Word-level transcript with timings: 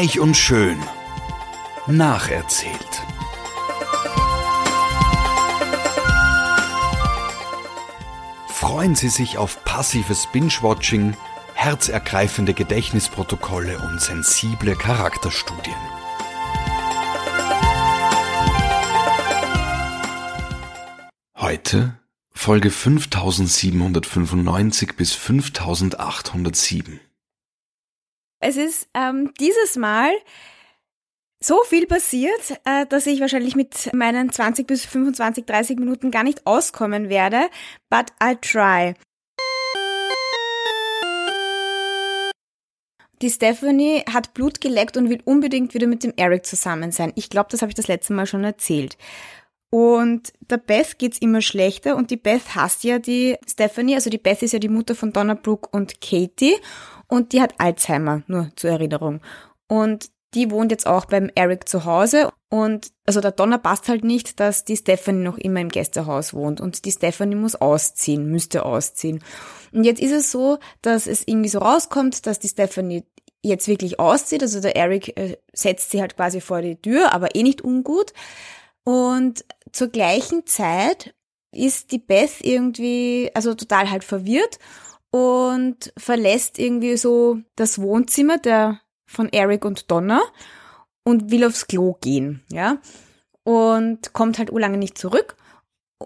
Reich 0.00 0.18
und 0.18 0.34
schön. 0.34 0.78
Nacherzählt. 1.86 3.02
Freuen 8.48 8.94
Sie 8.94 9.10
sich 9.10 9.36
auf 9.36 9.62
passives 9.66 10.26
Binge-Watching, 10.32 11.14
herzergreifende 11.52 12.54
Gedächtnisprotokolle 12.54 13.78
und 13.78 14.00
sensible 14.00 14.74
Charakterstudien. 14.74 15.76
Heute 21.36 21.98
Folge 22.32 22.70
5795 22.70 24.96
bis 24.96 25.12
5807. 25.12 27.00
Es 28.42 28.56
ist 28.56 28.88
ähm, 28.94 29.32
dieses 29.38 29.76
Mal 29.76 30.12
so 31.42 31.62
viel 31.64 31.86
passiert, 31.86 32.58
äh, 32.64 32.86
dass 32.86 33.06
ich 33.06 33.20
wahrscheinlich 33.20 33.54
mit 33.54 33.92
meinen 33.92 34.32
20 34.32 34.66
bis 34.66 34.86
25, 34.86 35.44
30 35.44 35.78
Minuten 35.78 36.10
gar 36.10 36.24
nicht 36.24 36.46
auskommen 36.46 37.10
werde. 37.10 37.50
But 37.90 38.06
I'll 38.18 38.40
try. 38.40 38.94
Die 43.20 43.28
Stephanie 43.28 44.02
hat 44.10 44.32
Blut 44.32 44.62
geleckt 44.62 44.96
und 44.96 45.10
will 45.10 45.20
unbedingt 45.26 45.74
wieder 45.74 45.86
mit 45.86 46.02
dem 46.02 46.14
Eric 46.16 46.46
zusammen 46.46 46.92
sein. 46.92 47.12
Ich 47.16 47.28
glaube, 47.28 47.48
das 47.50 47.60
habe 47.60 47.68
ich 47.68 47.76
das 47.76 47.88
letzte 47.88 48.14
Mal 48.14 48.24
schon 48.24 48.44
erzählt. 48.44 48.96
Und 49.68 50.32
der 50.40 50.56
Beth 50.56 50.98
geht's 50.98 51.18
immer 51.18 51.42
schlechter 51.42 51.94
und 51.94 52.10
die 52.10 52.16
Beth 52.16 52.54
hasst 52.54 52.84
ja 52.84 52.98
die 52.98 53.36
Stephanie, 53.46 53.94
also 53.94 54.08
die 54.08 54.18
Beth 54.18 54.42
ist 54.42 54.52
ja 54.52 54.58
die 54.58 54.70
Mutter 54.70 54.94
von 54.94 55.12
Donna 55.12 55.34
Brooke 55.34 55.68
und 55.70 56.00
Katie 56.00 56.56
und 57.10 57.32
die 57.32 57.42
hat 57.42 57.54
Alzheimer, 57.58 58.22
nur 58.26 58.50
zur 58.56 58.70
Erinnerung. 58.70 59.20
Und 59.68 60.10
die 60.34 60.50
wohnt 60.50 60.70
jetzt 60.70 60.86
auch 60.86 61.06
beim 61.06 61.30
Eric 61.34 61.68
zu 61.68 61.84
Hause 61.84 62.30
und 62.48 62.92
also 63.04 63.20
der 63.20 63.32
Donner 63.32 63.58
passt 63.58 63.88
halt 63.88 64.04
nicht, 64.04 64.38
dass 64.38 64.64
die 64.64 64.76
Stephanie 64.76 65.24
noch 65.24 65.38
immer 65.38 65.60
im 65.60 65.70
Gästehaus 65.70 66.32
wohnt 66.34 66.60
und 66.60 66.84
die 66.84 66.92
Stephanie 66.92 67.34
muss 67.34 67.56
ausziehen, 67.56 68.30
müsste 68.30 68.64
ausziehen. 68.64 69.22
Und 69.72 69.84
jetzt 69.84 70.00
ist 70.00 70.12
es 70.12 70.30
so, 70.30 70.58
dass 70.82 71.08
es 71.08 71.26
irgendwie 71.26 71.48
so 71.48 71.58
rauskommt, 71.58 72.26
dass 72.26 72.38
die 72.38 72.48
Stephanie 72.48 73.04
jetzt 73.42 73.66
wirklich 73.66 73.98
auszieht, 73.98 74.42
also 74.42 74.60
der 74.60 74.76
Eric 74.76 75.16
äh, 75.18 75.36
setzt 75.52 75.90
sie 75.90 76.00
halt 76.00 76.16
quasi 76.16 76.40
vor 76.40 76.62
die 76.62 76.76
Tür, 76.76 77.12
aber 77.12 77.34
eh 77.34 77.42
nicht 77.42 77.62
ungut. 77.62 78.12
Und 78.84 79.44
zur 79.72 79.88
gleichen 79.88 80.46
Zeit 80.46 81.14
ist 81.52 81.90
die 81.90 81.98
Beth 81.98 82.40
irgendwie, 82.40 83.30
also 83.34 83.54
total 83.54 83.90
halt 83.90 84.04
verwirrt 84.04 84.58
und 85.10 85.92
verlässt 85.96 86.58
irgendwie 86.58 86.96
so 86.96 87.38
das 87.56 87.80
Wohnzimmer 87.80 88.38
der 88.38 88.80
von 89.06 89.28
Eric 89.32 89.64
und 89.64 89.90
Donna 89.90 90.20
und 91.04 91.30
will 91.30 91.44
aufs 91.44 91.66
Klo 91.66 91.96
gehen, 92.00 92.42
ja. 92.50 92.78
Und 93.42 94.12
kommt 94.12 94.38
halt 94.38 94.52
urlange 94.52 94.78
nicht 94.78 94.98
zurück. 94.98 95.36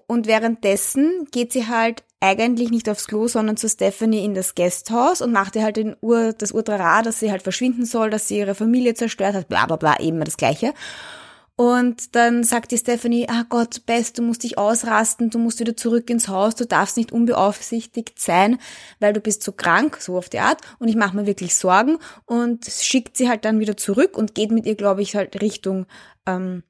Und 0.07 0.27
währenddessen 0.27 1.27
geht 1.31 1.53
sie 1.53 1.69
halt 1.69 2.03
eigentlich 2.21 2.71
nicht 2.71 2.89
aufs 2.89 3.07
Klo, 3.07 3.29
sondern 3.29 3.57
zu 3.57 3.69
Stephanie 3.69 4.25
in 4.25 4.35
das 4.35 4.55
Gasthaus 4.55 5.21
und 5.21 5.33
macht 5.33 5.57
ihr 5.57 5.63
halt 5.63 5.77
den 5.77 5.95
Ur, 6.01 6.33
das 6.33 6.53
Urtrara, 6.53 7.03
dass 7.03 7.21
sie 7.21 7.31
halt 7.31 7.43
verschwinden 7.43 7.85
soll, 7.85 8.09
dass 8.11 8.29
sie 8.29 8.39
ihre 8.39 8.55
Familie 8.55 8.95
zerstört 8.95 9.35
hat, 9.35 9.49
bla 9.49 9.67
bla 9.67 9.77
bla, 9.77 10.01
eben 10.01 10.25
das 10.25 10.39
Gleiche. 10.39 10.73
Und 11.57 12.17
dann 12.17 12.43
sagt 12.43 12.73
die 12.73 12.79
Stephanie, 12.79 13.29
ah 13.29 13.45
Gott, 13.49 13.87
Best, 13.87 14.19
du 14.19 14.23
musst 14.23 14.43
dich 14.43 14.59
ausrasten, 14.59 15.31
du 15.31 15.39
musst 15.39 15.61
wieder 15.61 15.77
zurück 15.77 16.11
ins 16.11 16.27
Haus, 16.27 16.57
du 16.57 16.67
darfst 16.67 16.97
nicht 16.97 17.13
unbeaufsichtigt 17.13 18.19
sein, 18.19 18.59
weil 18.99 19.13
du 19.13 19.21
bist 19.21 19.45
so 19.45 19.53
krank, 19.53 19.99
so 20.01 20.17
auf 20.17 20.29
die 20.29 20.41
Art. 20.41 20.61
Und 20.81 20.89
ich 20.89 20.97
mache 20.97 21.17
mir 21.17 21.27
wirklich 21.27 21.55
Sorgen 21.55 21.99
und 22.27 22.65
schickt 22.65 23.17
sie 23.17 23.29
halt 23.29 23.45
dann 23.45 23.61
wieder 23.61 23.77
zurück 23.77 24.19
und 24.19 24.35
geht 24.35 24.51
mit 24.51 24.67
ihr, 24.67 24.75
glaube 24.75 25.03
ich, 25.03 25.15
halt 25.15 25.41
Richtung, 25.41 25.87
ähm, 26.27 26.65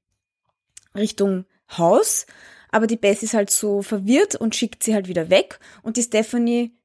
Richtung 0.95 1.47
Haus. 1.79 2.27
Aber 2.71 2.87
die 2.87 2.97
Bess 2.97 3.23
ist 3.23 3.35
halt 3.35 3.49
so 3.49 3.81
verwirrt 3.81 4.35
und 4.35 4.55
schickt 4.55 4.83
sie 4.83 4.95
halt 4.95 5.09
wieder 5.09 5.31
weg. 5.31 5.61
Und 5.83 5.97
die 5.97 6.03
Stephanie 6.03 6.77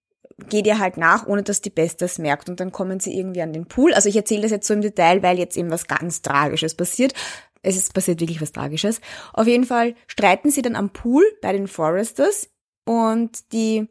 geht 0.48 0.68
ihr 0.68 0.80
halt 0.80 0.96
nach, 0.96 1.28
ohne 1.28 1.44
dass 1.44 1.60
die 1.60 1.70
Bess 1.70 1.98
das 1.98 2.18
merkt. 2.18 2.48
Und 2.48 2.62
dann 2.62 2.72
kommen 2.72 3.02
sie 3.02 3.18
irgendwie 3.18 3.42
an 3.42 3.52
den 3.52 3.66
Pool. 3.66 3.94
Also 3.94 4.08
ich 4.08 4.16
erzähle 4.16 4.44
das 4.44 4.52
jetzt 4.52 4.68
so 4.68 4.74
im 4.74 4.82
Detail, 4.82 5.22
weil 5.22 5.38
jetzt 5.38 5.58
eben 5.58 5.70
was 5.70 5.88
ganz 5.88 6.22
Tragisches 6.22 6.76
passiert 6.76 7.14
es 7.62 7.76
ist 7.76 7.94
passiert 7.94 8.20
wirklich 8.20 8.42
was 8.42 8.52
Tragisches. 8.52 9.02
Auf 9.34 9.48
jeden 9.48 9.66
Fall 9.66 9.96
streiten 10.08 10.50
sie 10.50 10.62
dann 10.62 10.76
am 10.76 10.92
Pool 10.92 11.24
bei 11.42 11.52
den 11.52 11.68
Foresters 11.68 12.50
und 12.86 13.52
die 13.54 13.88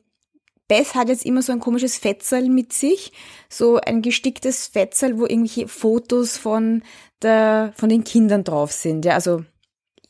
Beth 0.68 0.94
hat 0.94 1.08
jetzt 1.08 1.24
immer 1.24 1.40
so 1.40 1.52
ein 1.52 1.60
komisches 1.60 1.96
Fetzel 1.96 2.48
mit 2.50 2.72
sich, 2.72 3.12
so 3.48 3.76
ein 3.76 4.02
gesticktes 4.02 4.66
Fetzel, 4.66 5.18
wo 5.18 5.24
irgendwelche 5.24 5.66
Fotos 5.66 6.36
von 6.36 6.82
der, 7.22 7.72
von 7.74 7.88
den 7.88 8.04
Kindern 8.04 8.44
drauf 8.44 8.70
sind. 8.72 9.04
Ja, 9.06 9.14
also 9.14 9.44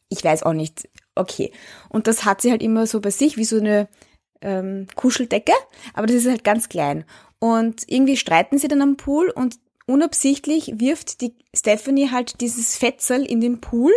ich 0.08 0.22
weiß 0.22 0.42
auch 0.42 0.52
nicht. 0.52 0.88
Okay. 1.14 1.52
Und 1.88 2.06
das 2.06 2.24
hat 2.24 2.40
sie 2.40 2.50
halt 2.50 2.62
immer 2.62 2.86
so 2.86 3.00
bei 3.00 3.10
sich, 3.10 3.36
wie 3.36 3.44
so 3.44 3.58
eine 3.58 3.88
ähm, 4.40 4.86
Kuscheldecke, 4.94 5.52
aber 5.94 6.06
das 6.06 6.16
ist 6.16 6.28
halt 6.28 6.44
ganz 6.44 6.68
klein. 6.68 7.04
Und 7.38 7.84
irgendwie 7.86 8.16
streiten 8.16 8.58
sie 8.58 8.68
dann 8.68 8.82
am 8.82 8.96
Pool 8.96 9.30
und 9.30 9.58
unabsichtlich 9.88 10.72
wirft 10.76 11.20
die 11.22 11.34
Stephanie 11.56 12.10
halt 12.10 12.40
dieses 12.40 12.76
Fetzel 12.76 13.24
in 13.24 13.40
den 13.40 13.60
Pool 13.60 13.92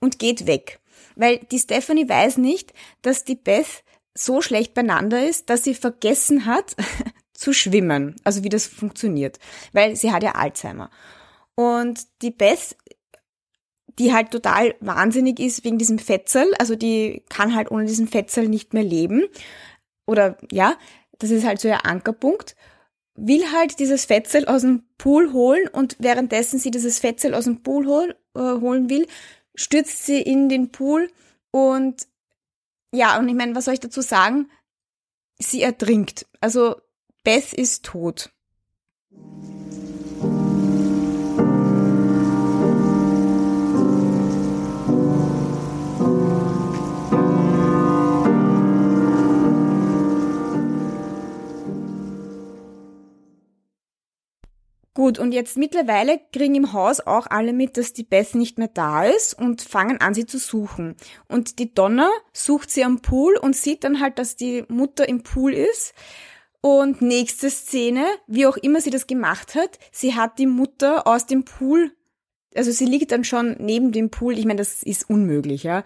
und 0.00 0.18
geht 0.18 0.46
weg. 0.46 0.80
Weil 1.16 1.38
die 1.38 1.58
Stephanie 1.58 2.08
weiß 2.08 2.38
nicht, 2.38 2.72
dass 3.02 3.24
die 3.24 3.36
Beth 3.36 3.84
so 4.14 4.40
schlecht 4.40 4.74
beieinander 4.74 5.28
ist, 5.28 5.50
dass 5.50 5.64
sie 5.64 5.74
vergessen 5.74 6.46
hat 6.46 6.74
zu 7.34 7.52
schwimmen. 7.52 8.16
Also 8.24 8.42
wie 8.42 8.48
das 8.48 8.66
funktioniert. 8.66 9.38
Weil 9.72 9.96
sie 9.96 10.12
hat 10.12 10.22
ja 10.22 10.32
Alzheimer. 10.32 10.90
Und 11.54 12.06
die 12.22 12.30
Beth, 12.30 12.76
die 13.98 14.12
halt 14.12 14.30
total 14.30 14.74
wahnsinnig 14.80 15.38
ist 15.38 15.64
wegen 15.64 15.78
diesem 15.78 15.98
Fetzel, 15.98 16.52
also 16.58 16.74
die 16.74 17.22
kann 17.28 17.54
halt 17.54 17.70
ohne 17.70 17.84
diesen 17.84 18.08
Fetzel 18.08 18.48
nicht 18.48 18.72
mehr 18.72 18.82
leben. 18.82 19.24
Oder 20.06 20.38
ja, 20.50 20.76
das 21.18 21.30
ist 21.30 21.44
halt 21.44 21.60
so 21.60 21.68
ihr 21.68 21.84
Ankerpunkt 21.84 22.56
will 23.16 23.52
halt 23.52 23.78
dieses 23.78 24.04
Fetzel 24.04 24.46
aus 24.46 24.62
dem 24.62 24.84
Pool 24.98 25.32
holen 25.32 25.68
und 25.68 25.96
währenddessen 25.98 26.58
sie 26.58 26.70
dieses 26.70 26.98
Fetzel 26.98 27.34
aus 27.34 27.44
dem 27.44 27.62
Pool 27.62 27.86
hol, 27.86 28.16
äh, 28.34 28.60
holen 28.60 28.90
will, 28.90 29.06
stürzt 29.54 30.04
sie 30.04 30.20
in 30.20 30.48
den 30.48 30.72
Pool 30.72 31.10
und 31.50 32.08
ja, 32.92 33.18
und 33.18 33.28
ich 33.28 33.34
meine, 33.34 33.54
was 33.54 33.64
soll 33.64 33.74
ich 33.74 33.80
dazu 33.80 34.02
sagen? 34.02 34.50
Sie 35.38 35.62
ertrinkt. 35.62 36.26
Also 36.40 36.76
Beth 37.24 37.52
ist 37.52 37.84
tot. 37.84 38.30
Gut, 55.04 55.18
und 55.18 55.32
jetzt 55.32 55.58
mittlerweile 55.58 56.18
kriegen 56.32 56.54
im 56.54 56.72
Haus 56.72 56.98
auch 56.98 57.26
alle 57.26 57.52
mit, 57.52 57.76
dass 57.76 57.92
die 57.92 58.04
Beth 58.04 58.34
nicht 58.34 58.56
mehr 58.56 58.70
da 58.72 59.04
ist 59.04 59.38
und 59.38 59.60
fangen 59.60 60.00
an, 60.00 60.14
sie 60.14 60.24
zu 60.24 60.38
suchen. 60.38 60.96
Und 61.28 61.58
die 61.58 61.74
Donna 61.74 62.08
sucht 62.32 62.70
sie 62.70 62.84
am 62.84 63.02
Pool 63.02 63.36
und 63.36 63.54
sieht 63.54 63.84
dann 63.84 64.00
halt, 64.00 64.18
dass 64.18 64.36
die 64.36 64.64
Mutter 64.68 65.06
im 65.06 65.22
Pool 65.22 65.52
ist. 65.52 65.92
Und 66.62 67.02
nächste 67.02 67.50
Szene, 67.50 68.06
wie 68.28 68.46
auch 68.46 68.56
immer 68.56 68.80
sie 68.80 68.88
das 68.88 69.06
gemacht 69.06 69.54
hat, 69.54 69.78
sie 69.92 70.14
hat 70.14 70.38
die 70.38 70.46
Mutter 70.46 71.06
aus 71.06 71.26
dem 71.26 71.44
Pool, 71.44 71.92
also 72.54 72.70
sie 72.70 72.86
liegt 72.86 73.12
dann 73.12 73.24
schon 73.24 73.56
neben 73.58 73.92
dem 73.92 74.08
Pool. 74.08 74.38
Ich 74.38 74.46
meine, 74.46 74.60
das 74.60 74.82
ist 74.82 75.10
unmöglich, 75.10 75.64
ja. 75.64 75.84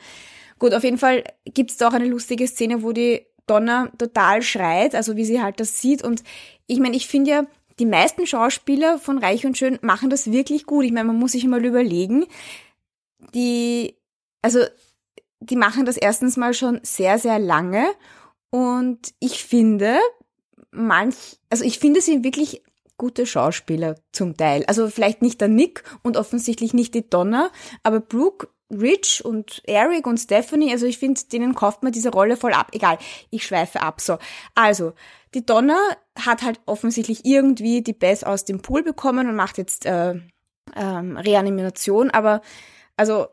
Gut, 0.61 0.75
auf 0.75 0.85
jeden 0.85 0.99
Fall 0.99 1.25
gibt's 1.45 1.77
da 1.77 1.89
auch 1.89 1.93
eine 1.93 2.06
lustige 2.06 2.47
Szene, 2.47 2.85
wo 2.85 2.93
die 2.93 3.27
Donna 3.49 3.91
total 3.99 4.43
schreit, 4.43 4.95
also 4.95 5.17
wie 5.17 5.25
sie 5.25 5.43
halt 5.43 5.59
das 5.59 5.81
sieht. 5.81 6.05
Und 6.05 6.23
ich 6.69 6.79
meine, 6.79 6.97
ich 6.97 7.09
finde 7.09 7.31
ja, 7.32 7.47
die 7.78 7.86
meisten 7.86 8.26
Schauspieler 8.26 8.98
von 8.98 9.19
Reich 9.19 9.46
und 9.46 9.56
Schön 9.56 9.78
machen 9.82 10.10
das 10.10 10.30
wirklich 10.30 10.66
gut. 10.66 10.84
Ich 10.84 10.92
meine, 10.92 11.06
man 11.08 11.19
muss 11.19 11.32
sich 11.32 11.46
mal 11.46 11.64
überlegen, 11.64 12.26
die, 13.34 13.96
also, 14.42 14.60
die 15.40 15.56
machen 15.56 15.84
das 15.84 15.96
erstens 15.96 16.36
mal 16.36 16.54
schon 16.54 16.80
sehr, 16.82 17.19
sehr 17.19 17.38
lange 17.38 17.86
und 18.50 19.14
ich 19.20 19.44
finde, 19.44 19.98
manch, 20.70 21.38
also 21.50 21.64
ich 21.64 21.78
finde, 21.78 22.00
sie 22.00 22.25
wirklich 22.25 22.62
gute 22.96 23.26
Schauspieler 23.26 23.94
zum 24.12 24.36
Teil. 24.36 24.64
Also 24.66 24.88
vielleicht 24.88 25.22
nicht 25.22 25.40
der 25.40 25.48
Nick 25.48 25.84
und 26.02 26.16
offensichtlich 26.16 26.75
nicht 26.75 26.94
die 26.94 27.08
Donna, 27.08 27.50
aber 27.82 28.00
Brooke 28.00 28.48
Rich 28.70 29.25
und 29.25 29.62
Eric 29.64 30.06
und 30.06 30.19
Stephanie, 30.19 30.72
also 30.72 30.84
ich 30.84 30.98
finde, 30.98 31.20
denen 31.32 31.54
kauft 31.54 31.82
man 31.82 31.92
diese 31.92 32.10
Rolle 32.10 32.36
voll 32.36 32.52
ab. 32.52 32.69
Egal, 32.72 32.98
ich 33.30 33.46
schweife 33.46 33.80
ab. 33.80 34.00
So, 34.00 34.19
also 34.54 34.92
die 35.34 35.44
Donna 35.44 35.78
hat 36.19 36.42
halt 36.42 36.60
offensichtlich 36.66 37.25
irgendwie 37.25 37.82
die 37.82 37.92
Bess 37.92 38.25
aus 38.25 38.44
dem 38.44 38.62
Pool 38.62 38.82
bekommen 38.82 39.28
und 39.28 39.36
macht 39.36 39.58
jetzt 39.58 39.86
äh, 39.86 40.14
ähm, 40.76 41.16
Reanimation, 41.16 42.10
aber 42.10 42.40
also 42.96 43.26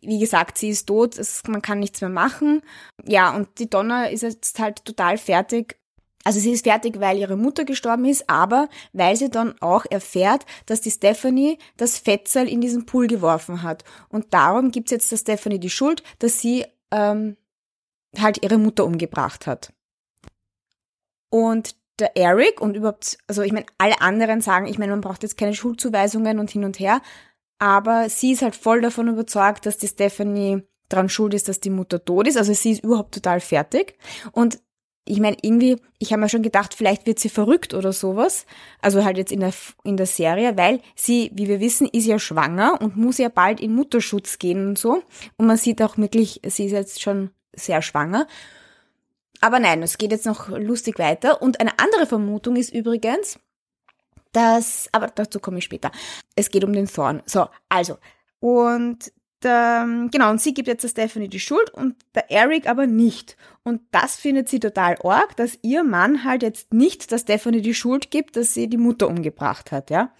wie 0.00 0.18
gesagt, 0.18 0.58
sie 0.58 0.70
ist 0.70 0.86
tot, 0.86 1.16
es, 1.16 1.42
man 1.46 1.62
kann 1.62 1.78
nichts 1.78 2.00
mehr 2.00 2.10
machen. 2.10 2.62
Ja, 3.04 3.34
und 3.34 3.58
die 3.58 3.70
Donna 3.70 4.06
ist 4.06 4.22
jetzt 4.22 4.58
halt 4.58 4.84
total 4.84 5.16
fertig 5.16 5.78
Also 6.24 6.40
sie 6.40 6.52
ist 6.52 6.64
fertig, 6.64 7.00
weil 7.00 7.18
ihre 7.18 7.36
Mutter 7.36 7.64
gestorben 7.64 8.04
ist, 8.04 8.28
aber 8.28 8.68
weil 8.92 9.16
sie 9.16 9.30
dann 9.30 9.54
auch 9.60 9.84
erfährt, 9.90 10.44
dass 10.66 10.80
die 10.80 10.90
Stephanie 10.90 11.58
das 11.76 11.98
Fetzel 11.98 12.48
in 12.48 12.60
diesen 12.60 12.86
Pool 12.86 13.06
geworfen 13.06 13.62
hat. 13.62 13.84
Und 14.08 14.32
darum 14.34 14.70
gibt's 14.70 14.90
jetzt 14.92 15.10
der 15.10 15.18
Stephanie 15.18 15.58
die 15.60 15.70
Schuld, 15.70 16.02
dass 16.18 16.40
sie 16.40 16.64
ähm, 16.90 17.36
halt 18.18 18.42
ihre 18.42 18.58
Mutter 18.58 18.84
umgebracht 18.84 19.46
hat. 19.46 19.72
Und 21.32 21.76
der 21.98 22.14
Eric 22.14 22.60
und 22.60 22.76
überhaupt, 22.76 23.16
also 23.26 23.40
ich 23.40 23.52
meine, 23.52 23.64
alle 23.78 24.02
anderen 24.02 24.42
sagen, 24.42 24.66
ich 24.66 24.78
meine, 24.78 24.92
man 24.92 25.00
braucht 25.00 25.22
jetzt 25.22 25.38
keine 25.38 25.54
Schuldzuweisungen 25.54 26.38
und 26.38 26.50
hin 26.50 26.64
und 26.64 26.78
her, 26.78 27.00
aber 27.58 28.10
sie 28.10 28.32
ist 28.32 28.42
halt 28.42 28.54
voll 28.54 28.82
davon 28.82 29.08
überzeugt, 29.08 29.64
dass 29.64 29.78
die 29.78 29.88
Stephanie 29.88 30.62
dran 30.90 31.08
schuld 31.08 31.32
ist, 31.32 31.48
dass 31.48 31.58
die 31.58 31.70
Mutter 31.70 32.04
tot 32.04 32.28
ist. 32.28 32.36
Also 32.36 32.52
sie 32.52 32.72
ist 32.72 32.84
überhaupt 32.84 33.14
total 33.14 33.40
fertig. 33.40 33.96
Und 34.32 34.58
ich 35.06 35.20
meine, 35.20 35.38
irgendwie, 35.40 35.78
ich 35.98 36.12
habe 36.12 36.20
mir 36.20 36.28
schon 36.28 36.42
gedacht, 36.42 36.74
vielleicht 36.74 37.06
wird 37.06 37.18
sie 37.18 37.30
verrückt 37.30 37.72
oder 37.72 37.94
sowas. 37.94 38.44
Also 38.82 39.02
halt 39.02 39.16
jetzt 39.16 39.32
in 39.32 39.40
der, 39.40 39.54
in 39.84 39.96
der 39.96 40.06
Serie, 40.06 40.58
weil 40.58 40.80
sie, 40.94 41.30
wie 41.32 41.48
wir 41.48 41.60
wissen, 41.60 41.88
ist 41.88 42.04
ja 42.04 42.18
schwanger 42.18 42.78
und 42.78 42.98
muss 42.98 43.16
ja 43.16 43.30
bald 43.30 43.58
in 43.58 43.74
Mutterschutz 43.74 44.38
gehen 44.38 44.68
und 44.68 44.78
so. 44.78 45.02
Und 45.38 45.46
man 45.46 45.56
sieht 45.56 45.80
auch 45.80 45.96
wirklich, 45.96 46.42
sie 46.46 46.66
ist 46.66 46.72
jetzt 46.72 47.00
schon 47.00 47.30
sehr 47.54 47.80
schwanger. 47.80 48.26
Aber 49.42 49.58
nein, 49.58 49.82
es 49.82 49.98
geht 49.98 50.12
jetzt 50.12 50.24
noch 50.24 50.48
lustig 50.48 51.00
weiter. 51.00 51.42
Und 51.42 51.60
eine 51.60 51.78
andere 51.80 52.06
Vermutung 52.06 52.54
ist 52.54 52.72
übrigens, 52.72 53.40
dass, 54.30 54.88
aber 54.92 55.08
dazu 55.08 55.40
komme 55.40 55.58
ich 55.58 55.64
später. 55.64 55.90
Es 56.36 56.48
geht 56.48 56.64
um 56.64 56.72
den 56.72 56.86
Thorn. 56.86 57.22
So, 57.26 57.48
also. 57.68 57.98
Und 58.38 59.12
der, 59.42 60.08
genau, 60.12 60.30
und 60.30 60.40
sie 60.40 60.54
gibt 60.54 60.68
jetzt 60.68 60.84
der 60.84 60.88
Stephanie 60.88 61.28
die 61.28 61.40
Schuld 61.40 61.70
und 61.70 61.96
der 62.14 62.30
Eric 62.30 62.68
aber 62.68 62.86
nicht. 62.86 63.36
Und 63.64 63.82
das 63.90 64.14
findet 64.14 64.48
sie 64.48 64.60
total 64.60 64.96
arg, 65.02 65.36
dass 65.36 65.58
ihr 65.62 65.82
Mann 65.82 66.22
halt 66.22 66.44
jetzt 66.44 66.72
nicht 66.72 67.10
der 67.10 67.18
Stephanie 67.18 67.62
die 67.62 67.74
Schuld 67.74 68.12
gibt, 68.12 68.36
dass 68.36 68.54
sie 68.54 68.68
die 68.68 68.76
Mutter 68.76 69.08
umgebracht 69.08 69.72
hat, 69.72 69.90
ja. 69.90 70.12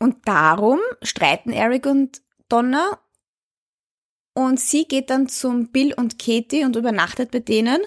Und 0.00 0.26
darum 0.26 0.80
streiten 1.02 1.52
Eric 1.52 1.86
und 1.86 2.20
Donna 2.48 2.98
und 4.34 4.58
sie 4.60 4.86
geht 4.86 5.10
dann 5.10 5.28
zum 5.28 5.68
Bill 5.68 5.94
und 5.94 6.18
Katie 6.18 6.64
und 6.64 6.76
übernachtet 6.76 7.30
bei 7.30 7.40
denen. 7.40 7.80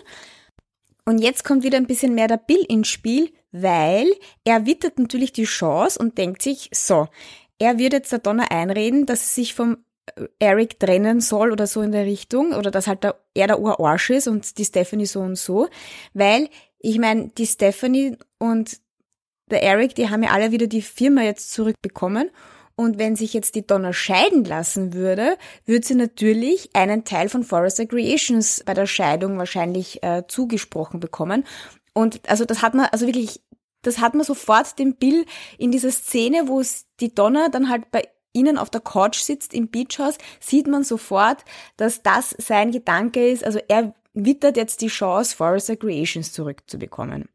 Und 1.06 1.20
jetzt 1.20 1.44
kommt 1.44 1.64
wieder 1.64 1.78
ein 1.78 1.88
bisschen 1.88 2.16
mehr 2.16 2.28
der 2.28 2.38
Bill 2.38 2.64
ins 2.68 2.88
Spiel, 2.88 3.32
weil 3.52 4.08
er 4.44 4.66
wittert 4.66 5.00
natürlich 5.00 5.34
die 5.34 5.46
Chance 5.46 6.00
und 6.00 6.18
denkt 6.18 6.42
sich, 6.42 6.70
so, 6.74 7.08
er 7.60 7.78
wird 7.78 7.94
jetzt 7.94 8.12
der 8.12 8.20
Donna 8.20 8.46
einreden, 8.50 9.06
dass 9.06 9.34
sie 9.36 9.42
sich 9.42 9.54
vom 9.54 9.78
Eric 10.40 10.80
trennen 10.80 11.22
soll 11.22 11.52
oder 11.52 11.68
so 11.68 11.82
in 11.82 11.92
der 11.92 12.06
Richtung 12.06 12.54
oder 12.54 12.70
dass 12.70 12.88
halt 12.88 13.04
der, 13.04 13.16
er 13.34 13.48
der 13.48 13.60
Urarsch 13.60 14.12
ist 14.12 14.28
und 14.28 14.58
die 14.58 14.66
Stephanie 14.66 15.06
so 15.06 15.22
und 15.22 15.38
so, 15.38 15.68
weil 16.14 16.50
ich 16.80 17.00
meine, 17.00 17.30
die 17.30 17.48
Stephanie 17.48 18.18
und 18.38 18.80
der 19.50 19.64
Eric, 19.64 19.96
die 19.96 20.10
haben 20.10 20.24
ja 20.24 20.32
alle 20.32 20.52
wieder 20.52 20.68
die 20.68 20.82
Firma 20.82 21.22
jetzt 21.22 21.52
zurückbekommen 21.52 22.30
und 22.76 23.00
wenn 23.00 23.16
sich 23.16 23.34
jetzt 23.34 23.56
die 23.56 23.66
Donna 23.66 23.94
scheiden 23.94 24.44
lassen 24.44 24.94
würde, 24.94 25.38
würde 25.66 25.86
sie 25.86 25.96
natürlich 25.96 26.70
einen 26.74 27.06
Teil 27.06 27.30
von 27.30 27.44
Forest 27.44 27.88
Creations 27.90 28.64
bei 28.66 28.74
der 28.74 28.86
Scheidung 28.86 29.38
wahrscheinlich 29.38 30.04
äh, 30.04 30.24
zugesprochen 30.28 31.00
bekommen. 31.00 31.46
Und 31.94 32.28
also 32.30 32.44
das 32.44 32.62
hat 32.62 32.74
man, 32.74 32.88
also 32.92 33.06
wirklich, 33.06 33.42
das 33.82 34.00
hat 34.00 34.14
man 34.14 34.26
sofort 34.26 34.78
den 34.78 34.96
Bill 34.96 35.26
in 35.58 35.72
dieser 35.72 35.92
Szene, 35.92 36.48
wo 36.48 36.60
es 36.60 36.88
die 37.00 37.16
Donna 37.16 37.48
dann 37.50 37.70
halt 37.70 37.92
bei 37.92 38.04
ihnen 38.34 38.58
auf 38.58 38.70
der 38.70 38.82
Couch 38.82 39.20
sitzt 39.20 39.54
im 39.54 39.70
Beachhaus, 39.70 40.18
sieht 40.42 40.68
man 40.68 40.84
sofort, 40.84 41.46
dass 41.78 42.04
das 42.04 42.36
sein 42.38 42.72
Gedanke 42.72 43.30
ist. 43.30 43.46
Also 43.46 43.60
er 43.70 43.96
wittert 44.14 44.58
jetzt 44.58 44.82
die 44.82 44.88
Chance, 44.88 45.36
Forrester 45.36 45.78
Creations 45.78 46.34
zurückzubekommen. 46.34 47.30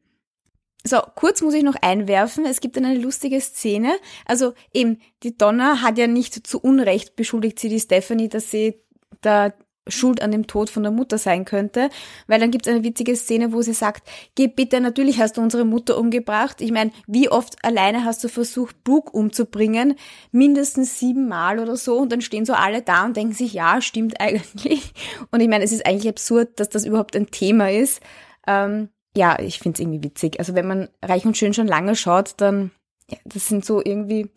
So, 0.82 0.98
kurz 1.14 1.42
muss 1.42 1.54
ich 1.54 1.62
noch 1.62 1.76
einwerfen, 1.82 2.46
es 2.46 2.60
gibt 2.60 2.78
eine 2.78 2.96
lustige 2.96 3.40
Szene. 3.40 3.92
Also 4.24 4.54
eben, 4.72 5.00
die 5.22 5.36
Donna 5.36 5.82
hat 5.82 5.98
ja 5.98 6.06
nicht 6.06 6.46
zu 6.46 6.58
Unrecht 6.58 7.16
beschuldigt 7.16 7.58
sie 7.58 7.68
die 7.68 7.80
Stephanie, 7.80 8.30
dass 8.30 8.50
sie 8.50 8.80
da 9.20 9.52
schuld 9.88 10.22
an 10.22 10.30
dem 10.30 10.46
Tod 10.46 10.70
von 10.70 10.82
der 10.82 10.92
Mutter 10.92 11.18
sein 11.18 11.44
könnte, 11.44 11.90
weil 12.26 12.40
dann 12.40 12.50
gibt 12.50 12.66
es 12.66 12.72
eine 12.72 12.84
witzige 12.84 13.16
Szene, 13.16 13.52
wo 13.52 13.62
sie 13.62 13.72
sagt, 13.72 14.08
geh 14.34 14.46
bitte, 14.46 14.80
natürlich 14.80 15.18
hast 15.18 15.36
du 15.36 15.40
unsere 15.40 15.64
Mutter 15.64 15.98
umgebracht. 15.98 16.60
Ich 16.60 16.72
meine, 16.72 16.92
wie 17.06 17.28
oft 17.28 17.62
alleine 17.64 18.04
hast 18.04 18.22
du 18.22 18.28
versucht, 18.28 18.84
Brooke 18.84 19.10
umzubringen? 19.10 19.96
Mindestens 20.32 20.98
siebenmal 20.98 21.58
oder 21.58 21.76
so 21.76 21.98
und 21.98 22.12
dann 22.12 22.20
stehen 22.20 22.44
so 22.44 22.52
alle 22.52 22.82
da 22.82 23.04
und 23.04 23.16
denken 23.16 23.34
sich, 23.34 23.52
ja, 23.52 23.80
stimmt 23.80 24.14
eigentlich. 24.20 24.92
Und 25.30 25.40
ich 25.40 25.48
meine, 25.48 25.64
es 25.64 25.72
ist 25.72 25.84
eigentlich 25.84 26.08
absurd, 26.08 26.60
dass 26.60 26.68
das 26.68 26.84
überhaupt 26.84 27.16
ein 27.16 27.30
Thema 27.30 27.70
ist. 27.70 28.00
Ähm, 28.46 28.88
ja, 29.16 29.38
ich 29.38 29.58
finde 29.58 29.76
es 29.76 29.80
irgendwie 29.80 30.04
witzig. 30.04 30.38
Also 30.38 30.54
wenn 30.54 30.66
man 30.66 30.88
Reich 31.02 31.24
und 31.24 31.36
Schön 31.36 31.54
schon 31.54 31.66
lange 31.66 31.96
schaut, 31.96 32.34
dann, 32.38 32.70
ja, 33.08 33.18
das 33.24 33.48
sind 33.48 33.64
so 33.64 33.82
irgendwie 33.84 34.30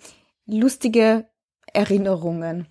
lustige 0.45 1.27
Erinnerungen. 1.71 2.67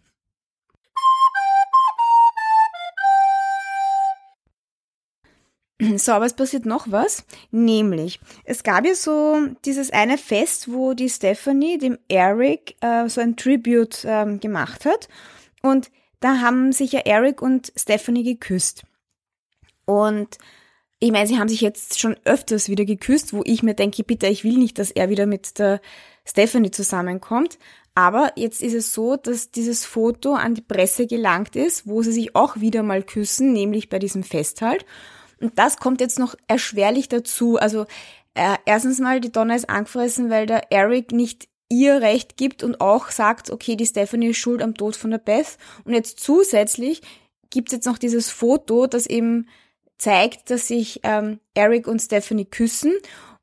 So, 5.97 6.13
aber 6.13 6.27
es 6.27 6.35
passiert 6.35 6.65
noch 6.65 6.93
was, 6.93 7.25
nämlich 7.51 8.21
es 8.45 8.63
gab 8.63 8.87
ja 8.87 8.95
so 8.95 9.49
dieses 9.65 9.91
eine 9.91 10.17
Fest, 10.17 10.73
wo 10.73 10.95
die 10.95 11.09
Stephanie 11.09 11.77
dem 11.77 11.99
Eric 12.07 12.77
äh, 12.81 13.09
so 13.09 13.21
ein 13.21 13.37
Tribute 13.37 14.05
ähm, 14.05 14.39
gemacht 14.39 14.85
hat 14.85 15.09
und 15.61 15.91
da 16.21 16.41
haben 16.41 16.73
sich 16.73 16.93
ja 16.93 17.01
Eric 17.01 17.43
und 17.43 17.73
Stephanie 17.77 18.23
geküsst. 18.23 18.85
Und 19.85 20.39
ich 21.03 21.11
meine, 21.11 21.27
sie 21.27 21.37
haben 21.37 21.49
sich 21.49 21.61
jetzt 21.61 21.99
schon 21.99 22.17
öfters 22.25 22.69
wieder 22.69 22.85
geküsst, 22.85 23.33
wo 23.33 23.43
ich 23.45 23.65
mir 23.65 23.75
denke, 23.75 24.05
bitte, 24.05 24.29
ich 24.29 24.45
will 24.45 24.57
nicht, 24.57 24.79
dass 24.79 24.93
er 24.93 25.09
wieder 25.09 25.27
mit 25.27 25.59
der 25.59 25.81
Stephanie 26.25 26.71
zusammenkommt. 26.71 27.59
Aber 27.97 28.31
jetzt 28.37 28.63
ist 28.63 28.73
es 28.73 28.95
so, 28.95 29.17
dass 29.17 29.51
dieses 29.51 29.85
Foto 29.85 30.35
an 30.35 30.55
die 30.55 30.63
Presse 30.63 31.09
gelangt 31.09 31.57
ist, 31.57 31.89
wo 31.89 32.03
sie 32.03 32.13
sich 32.13 32.37
auch 32.37 32.61
wieder 32.61 32.85
mal 32.85 33.03
küssen, 33.03 33.53
nämlich 33.53 33.89
bei 33.89 33.99
diesem 33.99 34.23
Fest 34.23 34.63
halt. 34.63 34.87
Und 35.41 35.59
das 35.59 35.79
kommt 35.79 36.01
jetzt 36.01 36.21
noch 36.21 36.37
erschwerlich 36.47 37.09
dazu. 37.09 37.57
Also 37.57 37.87
äh, 38.35 38.55
erstens 38.65 39.01
mal, 39.01 39.21
die 39.21 39.33
Donna 39.33 39.57
ist 39.57 39.69
angefressen, 39.69 40.31
weil 40.31 40.47
der 40.47 40.71
Eric 40.71 41.11
nicht 41.11 41.49
ihr 41.69 42.01
Recht 42.01 42.37
gibt 42.37 42.63
und 42.63 42.81
auch 42.81 43.11
sagt, 43.11 43.51
okay, 43.51 43.75
die 43.75 43.87
Stephanie 43.87 44.29
ist 44.29 44.39
schuld 44.39 44.63
am 44.63 44.77
Tod 44.77 44.95
von 44.95 45.11
der 45.11 45.19
Beth. 45.19 45.59
Und 45.83 45.95
jetzt 45.95 46.21
zusätzlich 46.21 47.03
gibt's 47.51 47.73
jetzt 47.73 47.87
noch 47.87 47.99
dieses 47.99 48.31
Foto, 48.31 48.87
das 48.87 49.07
eben 49.07 49.49
zeigt, 50.03 50.51
dass 50.51 50.67
sich 50.67 51.01
ähm, 51.05 51.39
Eric 51.55 51.87
und 51.87 52.01
Stephanie 52.01 52.45
küssen 52.45 52.93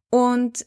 und 0.09 0.65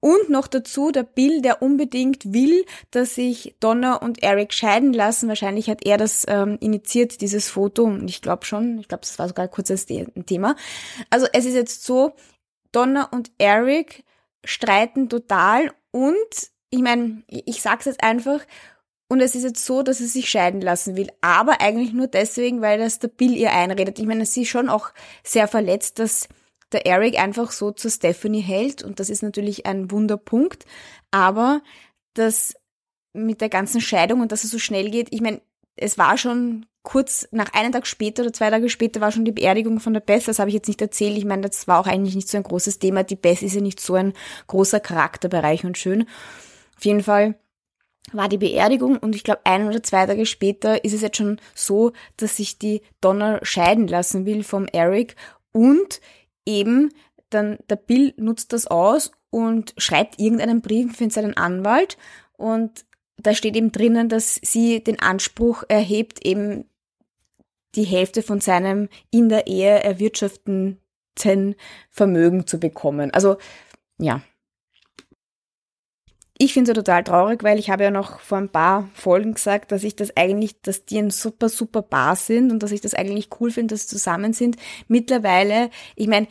und 0.00 0.30
noch 0.30 0.48
dazu 0.48 0.90
der 0.90 1.04
Bill, 1.04 1.42
der 1.42 1.62
unbedingt 1.62 2.32
will, 2.32 2.64
dass 2.90 3.14
sich 3.14 3.54
Donna 3.60 3.94
und 3.94 4.20
Eric 4.20 4.52
scheiden 4.52 4.92
lassen. 4.92 5.28
Wahrscheinlich 5.28 5.70
hat 5.70 5.86
er 5.86 5.96
das 5.96 6.24
ähm, 6.26 6.58
initiiert, 6.60 7.20
dieses 7.20 7.48
Foto. 7.48 7.84
Und 7.84 8.08
ich 8.08 8.20
glaube 8.20 8.44
schon, 8.44 8.80
ich 8.80 8.88
glaube, 8.88 9.02
das 9.02 9.16
war 9.20 9.28
sogar 9.28 9.46
kurz 9.46 9.70
ein 9.70 10.26
Thema. 10.26 10.56
Also 11.08 11.28
es 11.32 11.44
ist 11.44 11.54
jetzt 11.54 11.84
so, 11.84 12.14
Donna 12.72 13.04
und 13.12 13.30
Eric 13.38 14.02
streiten 14.44 15.08
total 15.08 15.70
und 15.92 16.50
ich 16.70 16.80
meine, 16.80 17.22
ich 17.28 17.62
sag's 17.62 17.84
jetzt 17.84 18.02
einfach, 18.02 18.40
und 19.12 19.20
es 19.20 19.34
ist 19.34 19.42
jetzt 19.42 19.66
so, 19.66 19.82
dass 19.82 19.98
sie 19.98 20.06
sich 20.06 20.30
scheiden 20.30 20.62
lassen 20.62 20.96
will. 20.96 21.08
Aber 21.20 21.60
eigentlich 21.60 21.92
nur 21.92 22.06
deswegen, 22.06 22.62
weil 22.62 22.78
das 22.78 22.98
der 22.98 23.08
Bill 23.08 23.36
ihr 23.36 23.52
einredet. 23.52 23.98
Ich 23.98 24.06
meine, 24.06 24.24
sie 24.24 24.44
ist 24.44 24.48
schon 24.48 24.70
auch 24.70 24.88
sehr 25.22 25.48
verletzt, 25.48 25.98
dass 25.98 26.28
der 26.72 26.86
Eric 26.86 27.20
einfach 27.20 27.50
so 27.50 27.72
zu 27.72 27.90
Stephanie 27.90 28.40
hält 28.40 28.82
und 28.82 29.00
das 29.00 29.10
ist 29.10 29.22
natürlich 29.22 29.66
ein 29.66 29.90
Wunderpunkt. 29.90 30.64
Aber 31.10 31.60
das 32.14 32.54
mit 33.12 33.42
der 33.42 33.50
ganzen 33.50 33.82
Scheidung 33.82 34.22
und 34.22 34.32
dass 34.32 34.44
es 34.44 34.50
so 34.50 34.58
schnell 34.58 34.90
geht, 34.90 35.08
ich 35.10 35.20
meine, 35.20 35.42
es 35.76 35.98
war 35.98 36.16
schon 36.16 36.64
kurz 36.82 37.28
nach 37.32 37.52
einem 37.52 37.72
Tag 37.72 37.86
später 37.86 38.22
oder 38.22 38.32
zwei 38.32 38.48
Tage 38.48 38.70
später 38.70 39.02
war 39.02 39.12
schon 39.12 39.26
die 39.26 39.32
Beerdigung 39.32 39.78
von 39.78 39.92
der 39.92 40.00
Beth, 40.00 40.26
das 40.26 40.38
habe 40.38 40.48
ich 40.48 40.54
jetzt 40.54 40.68
nicht 40.68 40.80
erzählt. 40.80 41.18
Ich 41.18 41.26
meine, 41.26 41.42
das 41.42 41.68
war 41.68 41.80
auch 41.80 41.86
eigentlich 41.86 42.14
nicht 42.14 42.30
so 42.30 42.38
ein 42.38 42.44
großes 42.44 42.78
Thema. 42.78 43.02
Die 43.02 43.16
Beth 43.16 43.42
ist 43.42 43.54
ja 43.54 43.60
nicht 43.60 43.78
so 43.78 43.92
ein 43.92 44.14
großer 44.46 44.80
Charakterbereich 44.80 45.66
und 45.66 45.76
schön. 45.76 46.08
Auf 46.78 46.86
jeden 46.86 47.02
Fall 47.02 47.34
war 48.10 48.28
die 48.28 48.38
Beerdigung 48.38 48.96
und 48.96 49.14
ich 49.14 49.24
glaube 49.24 49.42
ein 49.44 49.66
oder 49.66 49.82
zwei 49.82 50.06
Tage 50.06 50.26
später 50.26 50.84
ist 50.84 50.92
es 50.92 51.02
jetzt 51.02 51.16
schon 51.16 51.40
so, 51.54 51.92
dass 52.16 52.36
sich 52.36 52.58
die 52.58 52.82
Donna 53.00 53.38
scheiden 53.42 53.86
lassen 53.86 54.26
will 54.26 54.42
vom 54.42 54.66
Eric 54.66 55.14
und 55.52 56.00
eben 56.44 56.92
dann 57.30 57.58
der 57.70 57.76
Bill 57.76 58.12
nutzt 58.16 58.52
das 58.52 58.66
aus 58.66 59.12
und 59.30 59.72
schreibt 59.78 60.18
irgendeinen 60.18 60.60
Brief 60.60 60.96
für 60.96 61.08
seinen 61.10 61.36
Anwalt 61.36 61.96
und 62.32 62.84
da 63.16 63.34
steht 63.34 63.56
eben 63.56 63.72
drinnen, 63.72 64.08
dass 64.08 64.34
sie 64.42 64.82
den 64.82 65.00
Anspruch 65.00 65.62
erhebt, 65.68 66.26
eben 66.26 66.64
die 67.74 67.84
Hälfte 67.84 68.22
von 68.22 68.40
seinem 68.40 68.88
in 69.10 69.28
der 69.28 69.46
Ehe 69.46 69.82
erwirtschafteten 69.82 70.78
Vermögen 71.90 72.46
zu 72.46 72.58
bekommen. 72.58 73.12
Also 73.12 73.36
ja. 73.98 74.22
Ich 76.44 76.54
finde 76.54 76.72
es 76.72 76.76
ja 76.76 76.82
total 76.82 77.04
traurig, 77.04 77.44
weil 77.44 77.60
ich 77.60 77.70
habe 77.70 77.84
ja 77.84 77.92
noch 77.92 78.18
vor 78.18 78.36
ein 78.36 78.48
paar 78.48 78.88
Folgen 78.94 79.34
gesagt, 79.34 79.70
dass 79.70 79.84
ich 79.84 79.94
das 79.94 80.16
eigentlich, 80.16 80.60
dass 80.60 80.84
die 80.84 80.98
ein 80.98 81.10
super, 81.10 81.48
super 81.48 81.82
Paar 81.82 82.16
sind 82.16 82.50
und 82.50 82.64
dass 82.64 82.72
ich 82.72 82.80
das 82.80 82.94
eigentlich 82.94 83.28
cool 83.38 83.52
finde, 83.52 83.74
dass 83.74 83.82
sie 83.82 83.94
zusammen 83.94 84.32
sind. 84.32 84.56
Mittlerweile, 84.88 85.70
ich 85.94 86.08
meine, 86.08 86.26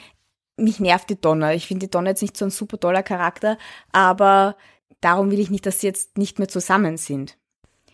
mich 0.58 0.82
nervt 0.82 1.10
die 1.10 1.22
Donna. 1.22 1.54
Ich 1.54 1.66
finde 1.66 1.86
die 1.86 1.90
Donna 1.92 2.10
jetzt 2.10 2.22
nicht 2.22 2.36
so 2.36 2.44
ein 2.44 2.52
super 2.52 2.78
toller 2.78 3.04
Charakter, 3.04 3.58
aber 3.94 4.58
darum 5.00 5.32
will 5.32 5.40
ich 5.40 5.50
nicht, 5.50 5.66
dass 5.66 5.80
sie 5.80 5.88
jetzt 5.88 6.18
nicht 6.18 6.40
mehr 6.40 6.50
zusammen 6.50 6.98
sind. 6.98 7.38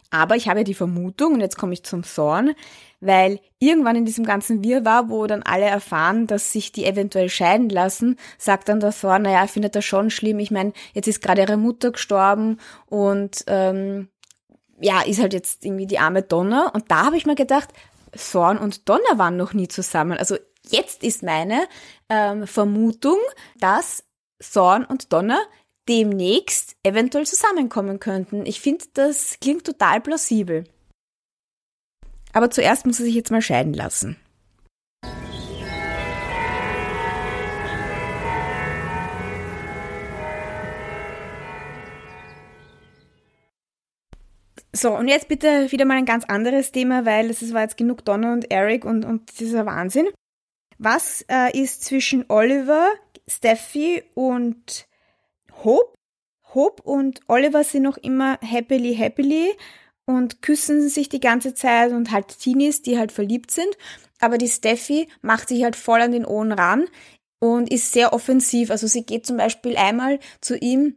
Aber 0.09 0.35
ich 0.35 0.49
habe 0.49 0.61
ja 0.61 0.63
die 0.63 0.73
Vermutung, 0.73 1.35
und 1.35 1.41
jetzt 1.41 1.59
komme 1.59 1.73
ich 1.73 1.83
zum 1.83 2.01
Thorn, 2.01 2.55
weil 2.99 3.39
irgendwann 3.59 3.95
in 3.95 4.05
diesem 4.05 4.25
ganzen 4.25 4.63
Wirrwarr, 4.63 5.09
wo 5.09 5.27
dann 5.27 5.43
alle 5.43 5.65
erfahren, 5.65 6.27
dass 6.27 6.51
sich 6.51 6.71
die 6.71 6.85
eventuell 6.85 7.29
scheiden 7.29 7.69
lassen, 7.69 8.17
sagt 8.37 8.69
dann 8.69 8.79
der 8.79 8.91
Thorn, 8.91 9.23
naja, 9.23 9.41
er 9.41 9.47
findet 9.47 9.75
das 9.75 9.85
schon 9.85 10.09
schlimm. 10.09 10.39
Ich 10.39 10.51
meine, 10.51 10.73
jetzt 10.93 11.07
ist 11.07 11.21
gerade 11.21 11.41
ihre 11.41 11.57
Mutter 11.57 11.91
gestorben 11.91 12.57
und 12.87 13.43
ähm, 13.47 14.09
ja, 14.79 15.01
ist 15.01 15.21
halt 15.21 15.33
jetzt 15.33 15.65
irgendwie 15.65 15.87
die 15.87 15.99
arme 15.99 16.21
Donna. 16.21 16.69
Und 16.73 16.91
da 16.91 17.05
habe 17.05 17.17
ich 17.17 17.25
mir 17.25 17.35
gedacht, 17.35 17.69
Thorn 18.31 18.57
und 18.57 18.87
Donna 18.89 19.17
waren 19.17 19.37
noch 19.37 19.53
nie 19.53 19.67
zusammen. 19.67 20.17
Also 20.17 20.37
jetzt 20.69 21.03
ist 21.03 21.23
meine 21.23 21.67
ähm, 22.09 22.47
Vermutung, 22.47 23.17
dass 23.59 24.03
Thorn 24.39 24.85
und 24.85 25.11
Donna 25.13 25.39
demnächst 25.87 26.75
eventuell 26.83 27.25
zusammenkommen 27.25 27.99
könnten. 27.99 28.45
Ich 28.45 28.59
finde, 28.59 28.85
das 28.93 29.37
klingt 29.39 29.65
total 29.65 30.01
plausibel. 30.01 30.65
Aber 32.37 32.51
zuerst 32.51 32.85
muss 32.85 32.99
er 32.99 33.05
sich 33.05 33.15
jetzt 33.15 33.31
mal 33.31 33.41
scheiden 33.41 33.73
lassen. 33.73 34.15
So, 44.71 44.95
und 44.95 45.07
jetzt 45.07 45.29
bitte 45.29 45.71
wieder 45.71 45.85
mal 45.85 45.97
ein 45.97 46.05
ganz 46.05 46.25
anderes 46.25 46.71
Thema, 46.71 47.07
weil 47.07 47.31
es 47.31 47.55
war 47.55 47.63
jetzt 47.63 47.75
genug 47.75 48.05
Donna 48.05 48.33
und 48.33 48.51
Eric 48.51 48.85
und, 48.85 49.03
und 49.03 49.39
dieser 49.39 49.65
Wahnsinn. 49.65 50.07
Was 50.77 51.25
äh, 51.31 51.59
ist 51.59 51.85
zwischen 51.85 52.25
Oliver, 52.27 52.87
Steffi 53.27 54.03
und 54.13 54.87
Hope? 55.63 55.91
Hope 56.53 56.83
und 56.83 57.21
Oliver 57.27 57.63
sind 57.63 57.81
noch 57.81 57.97
immer 57.97 58.37
happily, 58.41 58.95
happily 58.95 59.55
und 60.07 60.41
küssen 60.41 60.89
sich 60.89 61.09
die 61.09 61.19
ganze 61.19 61.53
Zeit 61.53 61.91
und 61.91 62.11
halt 62.11 62.39
Teenies, 62.39 62.81
die 62.81 62.97
halt 62.97 63.11
verliebt 63.11 63.51
sind. 63.51 63.77
Aber 64.19 64.39
die 64.39 64.47
Steffi 64.47 65.07
macht 65.21 65.49
sich 65.49 65.63
halt 65.63 65.75
voll 65.75 66.01
an 66.01 66.13
den 66.13 66.25
Ohren 66.25 66.51
ran 66.51 66.87
und 67.39 67.71
ist 67.71 67.91
sehr 67.91 68.13
offensiv. 68.13 68.71
Also 68.71 68.87
sie 68.87 69.03
geht 69.03 69.27
zum 69.27 69.37
Beispiel 69.37 69.77
einmal 69.77 70.19
zu 70.41 70.57
ihm 70.57 70.95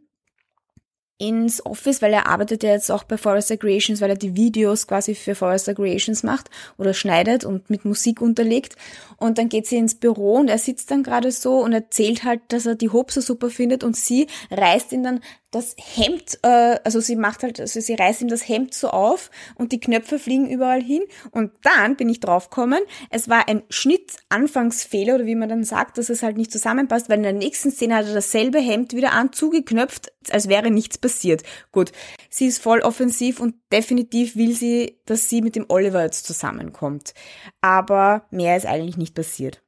ins 1.21 1.63
Office, 1.63 2.01
weil 2.01 2.13
er 2.13 2.25
arbeitet 2.25 2.63
ja 2.63 2.71
jetzt 2.71 2.89
auch 2.89 3.03
bei 3.03 3.15
Forrester 3.15 3.55
Creations, 3.55 4.01
weil 4.01 4.09
er 4.09 4.15
die 4.15 4.35
Videos 4.35 4.87
quasi 4.87 5.13
für 5.13 5.35
Forrester 5.35 5.75
Creations 5.75 6.23
macht 6.23 6.49
oder 6.79 6.95
schneidet 6.95 7.45
und 7.45 7.69
mit 7.69 7.85
Musik 7.85 8.21
unterlegt. 8.21 8.75
Und 9.17 9.37
dann 9.37 9.47
geht 9.47 9.67
sie 9.67 9.77
ins 9.77 9.93
Büro 9.93 10.37
und 10.37 10.47
er 10.47 10.57
sitzt 10.57 10.89
dann 10.89 11.03
gerade 11.03 11.31
so 11.31 11.59
und 11.63 11.73
erzählt 11.73 12.23
halt, 12.23 12.41
dass 12.47 12.65
er 12.65 12.73
die 12.73 12.89
Hope 12.89 13.13
so 13.13 13.21
super 13.21 13.51
findet 13.51 13.83
und 13.83 13.95
sie 13.95 14.25
reißt 14.49 14.93
ihn 14.93 15.03
dann 15.03 15.19
das 15.51 15.75
Hemd, 15.77 16.39
äh, 16.43 16.79
also 16.83 17.01
sie 17.01 17.17
macht 17.17 17.43
halt, 17.43 17.59
also 17.59 17.79
sie 17.79 17.93
reißt 17.93 18.21
ihm 18.21 18.29
das 18.29 18.47
Hemd 18.47 18.73
so 18.73 18.89
auf 18.89 19.29
und 19.55 19.73
die 19.73 19.81
Knöpfe 19.81 20.17
fliegen 20.17 20.49
überall 20.49 20.81
hin. 20.81 21.03
Und 21.31 21.51
dann 21.63 21.97
bin 21.97 22.09
ich 22.09 22.21
draufgekommen, 22.21 22.79
es 23.09 23.29
war 23.29 23.49
ein 23.49 23.63
Schnitt-Anfangsfehler 23.69 25.15
oder 25.15 25.25
wie 25.25 25.35
man 25.35 25.49
dann 25.49 25.65
sagt, 25.65 25.97
dass 25.97 26.09
es 26.09 26.23
halt 26.23 26.37
nicht 26.37 26.51
zusammenpasst, 26.51 27.09
weil 27.09 27.17
in 27.17 27.23
der 27.23 27.33
nächsten 27.33 27.69
Szene 27.69 27.95
hat 27.95 28.07
er 28.07 28.13
dasselbe 28.13 28.59
Hemd 28.59 28.93
wieder 28.93 29.11
an, 29.11 29.33
zugeknöpft, 29.33 30.13
als 30.31 30.47
wäre 30.47 30.71
nichts 30.71 30.97
passiert. 30.97 31.43
Gut, 31.73 31.91
sie 32.29 32.47
ist 32.47 32.61
voll 32.61 32.79
offensiv 32.79 33.41
und 33.41 33.55
definitiv 33.73 34.37
will 34.37 34.53
sie, 34.53 34.99
dass 35.05 35.27
sie 35.27 35.41
mit 35.41 35.57
dem 35.57 35.65
Oliver 35.67 36.03
jetzt 36.03 36.25
zusammenkommt. 36.25 37.13
Aber 37.59 38.25
mehr 38.31 38.55
ist 38.55 38.65
eigentlich 38.65 38.97
nicht 38.97 39.15
passiert. 39.15 39.61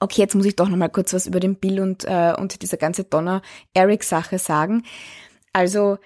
Okay, 0.00 0.20
jetzt 0.20 0.34
muss 0.34 0.46
ich 0.46 0.56
doch 0.56 0.68
noch 0.68 0.76
mal 0.76 0.88
kurz 0.88 1.12
was 1.12 1.26
über 1.26 1.40
den 1.40 1.56
Bill 1.56 1.80
und, 1.80 2.04
äh, 2.04 2.34
und 2.38 2.62
diese 2.62 2.76
ganze 2.76 3.04
Donna-Eric-Sache 3.04 4.38
sagen. 4.38 4.84
Also, 5.52 5.98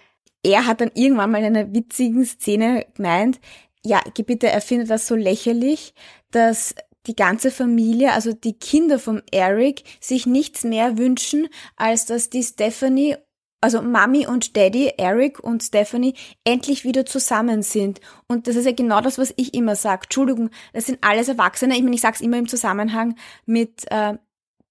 er 0.43 0.67
hat 0.67 0.81
dann 0.81 0.91
irgendwann 0.95 1.31
mal 1.31 1.39
in 1.39 1.57
einer 1.57 1.73
witzigen 1.75 2.25
Szene 2.25 2.87
gemeint, 2.95 3.41
ja, 3.85 4.01
bitte, 4.27 4.49
er 4.49 4.61
findet 4.61 4.91
das 4.91 5.07
so 5.07 5.15
lächerlich, 5.15 5.95
dass 6.31 6.75
die 7.07 7.17
ganze 7.17 7.51
Familie, 7.51 8.13
also 8.13 8.33
die 8.33 8.55
Kinder 8.55 8.99
vom 8.99 9.23
Eric, 9.33 9.83
sich 10.01 10.25
nichts 10.27 10.65
mehr 10.65 10.99
wünschen, 10.99 11.49
als 11.77 12.07
dass 12.07 12.31
die 12.31 12.45
Stephanie 12.45 13.17
also 13.63 13.81
Mami 13.81 14.27
und 14.27 14.57
Daddy, 14.57 14.93
Eric 14.99 15.41
und 15.41 15.63
Stephanie, 15.63 16.15
endlich 16.45 16.85
wieder 16.85 17.07
zusammen 17.07 17.63
sind. 17.63 18.01
Und 18.27 18.47
das 18.47 18.57
ist 18.57 18.67
ja 18.67 18.73
genau 18.73 19.01
das, 19.01 19.19
was 19.19 19.33
ich 19.37 19.55
immer 19.55 19.77
sage. 19.77 20.03
Entschuldigung, 20.05 20.51
das 20.73 20.87
sind 20.87 20.99
alles 21.01 21.29
Erwachsene. 21.29 21.77
Ich 21.77 21.83
meine, 21.83 21.95
ich 21.95 22.01
sage 22.01 22.17
es 22.17 22.21
immer 22.21 22.39
im 22.39 22.49
Zusammenhang 22.49 23.15
mit 23.47 23.85
äh, 23.91 24.19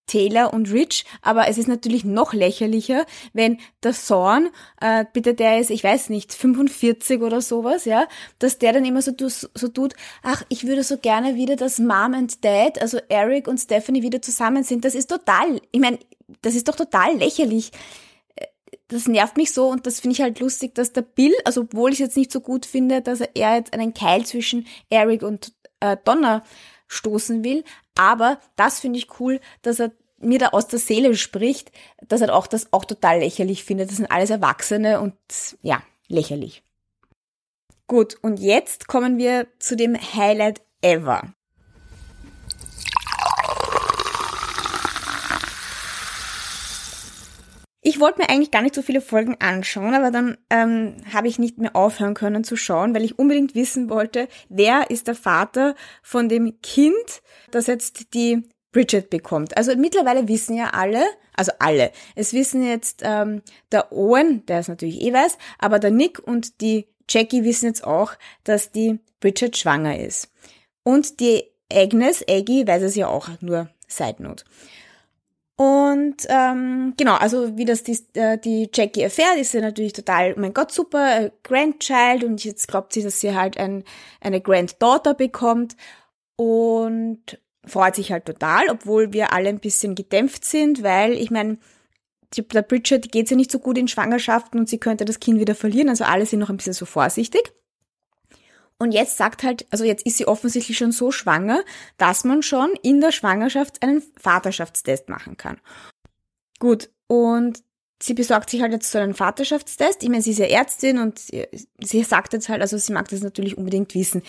Taylor 0.07 0.53
und 0.53 0.69
Rich, 0.74 1.05
aber 1.21 1.48
es 1.48 1.57
ist 1.57 1.69
natürlich 1.69 2.03
noch 2.03 2.33
lächerlicher, 2.33 3.05
wenn 3.31 3.60
der 3.81 3.93
Thorn, 3.93 4.50
äh, 4.81 5.05
bitte 5.13 5.33
der 5.36 5.60
ist, 5.60 5.69
ich 5.69 5.86
weiß 5.86 6.10
nicht, 6.10 6.33
45 6.33 7.21
oder 7.21 7.39
sowas, 7.39 7.86
ja, 7.86 8.07
dass 8.38 8.57
der 8.57 8.74
dann 8.74 8.83
immer 8.83 9.01
so, 9.01 9.13
so 9.17 9.67
tut, 9.69 9.93
ach, 10.21 10.43
ich 10.50 10.67
würde 10.67 10.83
so 10.83 10.98
gerne 10.98 11.36
wieder, 11.36 11.55
dass 11.55 11.79
Mom 11.79 12.13
und 12.13 12.43
Dad, 12.43 12.81
also 12.81 13.00
Eric 13.07 13.48
und 13.48 13.60
Stephanie 13.60 14.01
wieder 14.01 14.21
zusammen 14.21 14.63
sind. 14.63 14.83
Das 14.83 14.95
ist 14.95 15.10
total, 15.10 15.62
ich 15.71 15.79
meine, 15.79 15.98
das 16.41 16.55
ist 16.55 16.67
doch 16.67 16.75
total 16.75 17.15
lächerlich 17.15 17.71
das 18.91 19.07
nervt 19.07 19.38
mich 19.38 19.53
so 19.53 19.69
und 19.69 19.88
das 19.88 20.01
finde 20.01 20.15
ich 20.15 20.21
halt 20.21 20.39
lustig, 20.39 20.75
dass 20.75 20.91
der 20.91 21.01
Bill, 21.01 21.33
also 21.45 21.62
obwohl 21.62 21.91
ich 21.91 21.95
es 21.95 22.07
jetzt 22.07 22.17
nicht 22.17 22.31
so 22.31 22.41
gut 22.41 22.65
finde, 22.65 23.01
dass 23.01 23.21
er 23.21 23.55
jetzt 23.55 23.74
einen 23.74 23.93
Keil 23.93 24.25
zwischen 24.25 24.67
Eric 24.89 25.24
und 25.24 25.53
äh, 25.79 25.95
Donna 26.03 26.43
stoßen 26.88 27.43
will, 27.43 27.63
aber 27.95 28.39
das 28.57 28.81
finde 28.81 29.00
ich 29.00 29.19
cool, 29.19 29.39
dass 29.62 29.79
er 29.79 29.91
mir 30.19 30.39
da 30.39 30.50
aus 30.50 30.67
der 30.67 30.79
Seele 30.79 31.15
spricht, 31.15 31.71
dass 32.07 32.21
er 32.21 32.36
auch 32.36 32.48
das 32.48 32.74
auch 32.74 32.86
total 32.86 33.19
lächerlich 33.19 33.63
findet. 33.63 33.89
Das 33.89 33.98
sind 33.98 34.12
alles 34.12 34.29
Erwachsene 34.29 35.00
und 35.00 35.15
ja, 35.62 35.81
lächerlich. 36.07 36.63
Gut, 37.88 38.17
und 38.21 38.39
jetzt 38.39 38.88
kommen 38.88 39.17
wir 39.17 39.48
zu 39.57 39.75
dem 39.75 39.95
Highlight 39.95 40.62
ever. 40.81 41.33
Ich 47.83 48.00
wollte 48.00 48.19
mir 48.19 48.29
eigentlich 48.29 48.51
gar 48.51 48.61
nicht 48.61 48.75
so 48.75 48.83
viele 48.83 49.01
Folgen 49.01 49.38
anschauen, 49.39 49.95
aber 49.95 50.11
dann 50.11 50.38
ähm, 50.51 50.97
habe 51.11 51.27
ich 51.27 51.39
nicht 51.39 51.57
mehr 51.57 51.75
aufhören 51.75 52.13
können 52.13 52.43
zu 52.43 52.55
schauen, 52.55 52.93
weil 52.93 53.03
ich 53.03 53.17
unbedingt 53.17 53.55
wissen 53.55 53.89
wollte, 53.89 54.27
wer 54.50 54.91
ist 54.91 55.07
der 55.07 55.15
Vater 55.15 55.75
von 56.03 56.29
dem 56.29 56.61
Kind, 56.61 57.23
das 57.50 57.65
jetzt 57.65 58.13
die 58.13 58.47
Bridget 58.71 59.09
bekommt. 59.09 59.57
Also 59.57 59.75
mittlerweile 59.75 60.27
wissen 60.27 60.55
ja 60.55 60.69
alle, 60.73 61.03
also 61.35 61.51
alle, 61.57 61.91
es 62.15 62.33
wissen 62.33 62.63
jetzt 62.63 63.01
ähm, 63.03 63.41
der 63.71 63.91
Owen, 63.91 64.45
der 64.45 64.59
es 64.59 64.67
natürlich 64.67 65.01
eh 65.01 65.11
weiß, 65.11 65.39
aber 65.57 65.79
der 65.79 65.91
Nick 65.91 66.19
und 66.19 66.61
die 66.61 66.88
Jackie 67.09 67.43
wissen 67.43 67.65
jetzt 67.65 67.83
auch, 67.83 68.13
dass 68.43 68.71
die 68.71 69.00
Bridget 69.19 69.57
schwanger 69.57 70.00
ist. 70.00 70.31
Und 70.83 71.19
die 71.19 71.43
Agnes, 71.71 72.23
Aggie, 72.29 72.67
weiß 72.67 72.83
es 72.83 72.95
ja 72.95 73.07
auch, 73.07 73.29
nur 73.41 73.69
Side 73.88 74.21
Note. 74.21 74.45
Und 75.58 76.25
ähm, 76.29 76.93
genau, 76.98 77.15
also 77.15 77.55
wie 77.55 77.65
das 77.65 77.84
die, 77.84 78.00
äh, 78.13 78.38
die 78.39 78.70
Jackie 78.74 79.01
erfährt, 79.01 79.38
ist 79.38 79.51
sie 79.51 79.62
natürlich 79.62 79.93
total, 79.93 80.34
oh 80.36 80.39
mein 80.39 80.53
Gott, 80.53 80.72
super, 80.72 81.22
äh, 81.22 81.31
Grandchild 81.43 82.24
und 82.24 82.43
jetzt 82.43 82.67
glaubt 82.67 82.93
sie, 82.93 83.03
dass 83.03 83.20
sie 83.20 83.36
halt 83.36 83.58
ein, 83.58 83.84
eine 84.22 84.41
Granddaughter 84.41 85.13
bekommt 85.13 85.75
und 86.36 87.39
freut 87.65 87.96
sich 87.96 88.12
halt 88.12 88.25
total, 88.25 88.70
obwohl 88.70 89.13
wir 89.13 89.34
alle 89.34 89.50
ein 89.50 89.60
bisschen 89.60 89.93
gedämpft 89.93 90.46
sind, 90.46 90.81
weil 90.81 91.13
ich 91.13 91.29
meine, 91.29 91.60
der 92.36 92.62
Bridget 92.63 93.12
geht 93.12 93.29
ja 93.29 93.36
nicht 93.36 93.51
so 93.51 93.60
gut 93.60 93.77
in 93.77 93.88
Schwangerschaften 93.88 94.60
und 94.60 94.70
sie 94.70 94.79
könnte 94.79 95.05
das 95.05 95.20
Kind 95.20 95.39
wieder 95.39 95.53
verlieren, 95.53 95.89
also 95.89 96.05
alle 96.05 96.25
sind 96.25 96.39
noch 96.39 96.50
ein 96.50 96.58
bisschen 96.58 96.74
so 96.74 96.86
vorsichtig. 96.86 97.53
Und 98.81 98.93
jetzt 98.93 99.15
sagt 99.15 99.43
halt, 99.43 99.67
also 99.69 99.83
jetzt 99.83 100.07
ist 100.07 100.17
sie 100.17 100.27
offensichtlich 100.27 100.75
schon 100.75 100.91
so 100.91 101.11
schwanger, 101.11 101.63
dass 101.97 102.23
man 102.23 102.41
schon 102.41 102.73
in 102.81 103.00
der 103.00 103.11
Schwangerschaft 103.11 103.83
einen 103.83 104.01
Vaterschaftstest 104.19 105.07
machen 105.07 105.38
kann. 105.38 105.61
Gut, 106.57 106.89
und 107.05 107.61
sie 108.01 108.15
besorgt 108.15 108.50
sich 108.50 108.63
halt 108.63 108.71
jetzt 108.71 108.89
so 108.89 108.97
einen 108.97 109.13
Vaterschaftstest. 109.13 110.01
Ich 110.01 110.09
meine, 110.09 110.23
sie 110.23 110.31
ist 110.31 110.39
ja 110.39 110.47
Ärztin 110.47 110.97
und 110.97 111.19
sie 111.19 112.03
sagt 112.03 112.33
jetzt 112.33 112.50
halt, 112.50 112.63
also 112.63 112.75
sie 112.75 112.91
mag 112.91 113.07
das 113.09 113.21
natürlich 113.21 113.55
unbedingt 113.55 113.93
wissen. 113.93 114.23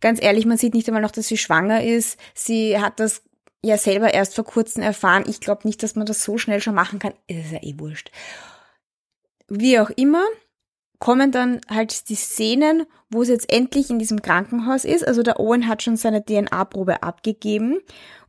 Ganz 0.00 0.22
ehrlich, 0.22 0.46
man 0.46 0.56
sieht 0.56 0.72
nicht 0.72 0.88
einmal 0.88 1.02
noch, 1.02 1.10
dass 1.10 1.28
sie 1.28 1.36
schwanger 1.36 1.84
ist. 1.84 2.18
Sie 2.32 2.80
hat 2.80 3.00
das 3.00 3.20
ja 3.62 3.76
selber 3.76 4.14
erst 4.14 4.34
vor 4.34 4.44
kurzem 4.44 4.82
erfahren. 4.82 5.24
Ich 5.28 5.40
glaube 5.40 5.68
nicht, 5.68 5.82
dass 5.82 5.96
man 5.96 6.06
das 6.06 6.24
so 6.24 6.38
schnell 6.38 6.62
schon 6.62 6.74
machen 6.74 6.98
kann. 6.98 7.12
Es 7.26 7.44
ist 7.44 7.52
ja 7.52 7.62
eh 7.62 7.78
wurscht. 7.78 8.10
Wie 9.48 9.78
auch 9.78 9.90
immer, 9.90 10.24
kommen 10.98 11.30
dann 11.30 11.60
halt 11.68 12.08
die 12.08 12.14
Szenen, 12.14 12.84
wo 13.10 13.22
es 13.22 13.28
jetzt 13.28 13.52
endlich 13.52 13.90
in 13.90 13.98
diesem 13.98 14.22
Krankenhaus 14.22 14.84
ist. 14.84 15.06
Also 15.06 15.22
der 15.22 15.38
Owen 15.40 15.68
hat 15.68 15.82
schon 15.82 15.96
seine 15.96 16.24
DNA-Probe 16.24 17.02
abgegeben 17.02 17.78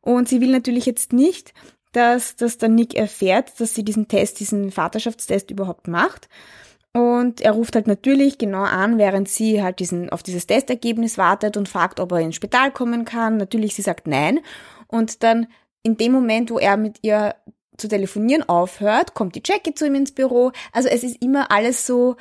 und 0.02 0.30
sie 0.30 0.42
will 0.42 0.52
natürlich 0.52 0.86
jetzt 0.86 1.14
nicht, 1.14 1.54
dass, 1.92 2.36
dass 2.36 2.58
der 2.58 2.70
Nick 2.70 2.94
erfährt, 2.96 3.60
dass 3.60 3.74
sie 3.74 3.84
diesen 3.84 4.08
Test, 4.08 4.40
diesen 4.40 4.72
Vaterschaftstest 4.72 5.50
überhaupt 5.50 5.88
macht. 5.88 6.30
Und 6.94 7.42
er 7.42 7.52
ruft 7.52 7.76
halt 7.76 7.88
natürlich 7.88 8.38
genau 8.38 8.64
an, 8.64 8.98
während 8.98 9.30
sie 9.30 9.62
halt 9.62 9.80
diesen, 9.80 10.10
auf 10.10 10.24
dieses 10.24 10.48
Testergebnis 10.48 11.18
wartet 11.18 11.56
und 11.56 11.70
fragt, 11.70 12.00
ob 12.00 12.12
er 12.12 12.20
ins 12.20 12.36
Spital 12.36 12.72
kommen 12.72 13.06
kann. 13.06 13.38
Natürlich, 13.38 13.76
sie 13.76 13.84
sagt 13.84 14.08
nein. 14.08 14.40
Und 14.88 15.24
dann 15.24 15.48
in 15.84 15.98
dem 15.98 16.12
Moment, 16.12 16.50
wo 16.50 16.58
er 16.58 16.78
mit 16.78 17.00
ihr 17.04 17.36
zu 17.78 17.88
telefonieren 17.88 18.48
aufhört, 18.48 19.14
kommt 19.14 19.36
die 19.36 19.44
Jackie 19.44 19.74
zu 19.74 19.88
ihm 19.88 19.96
ins 19.96 20.12
Büro. 20.12 20.52
Also 20.74 20.90
es 20.90 21.04
ist 21.04 21.22
immer 21.22 21.52
alles 21.52 21.86
so 21.86 22.18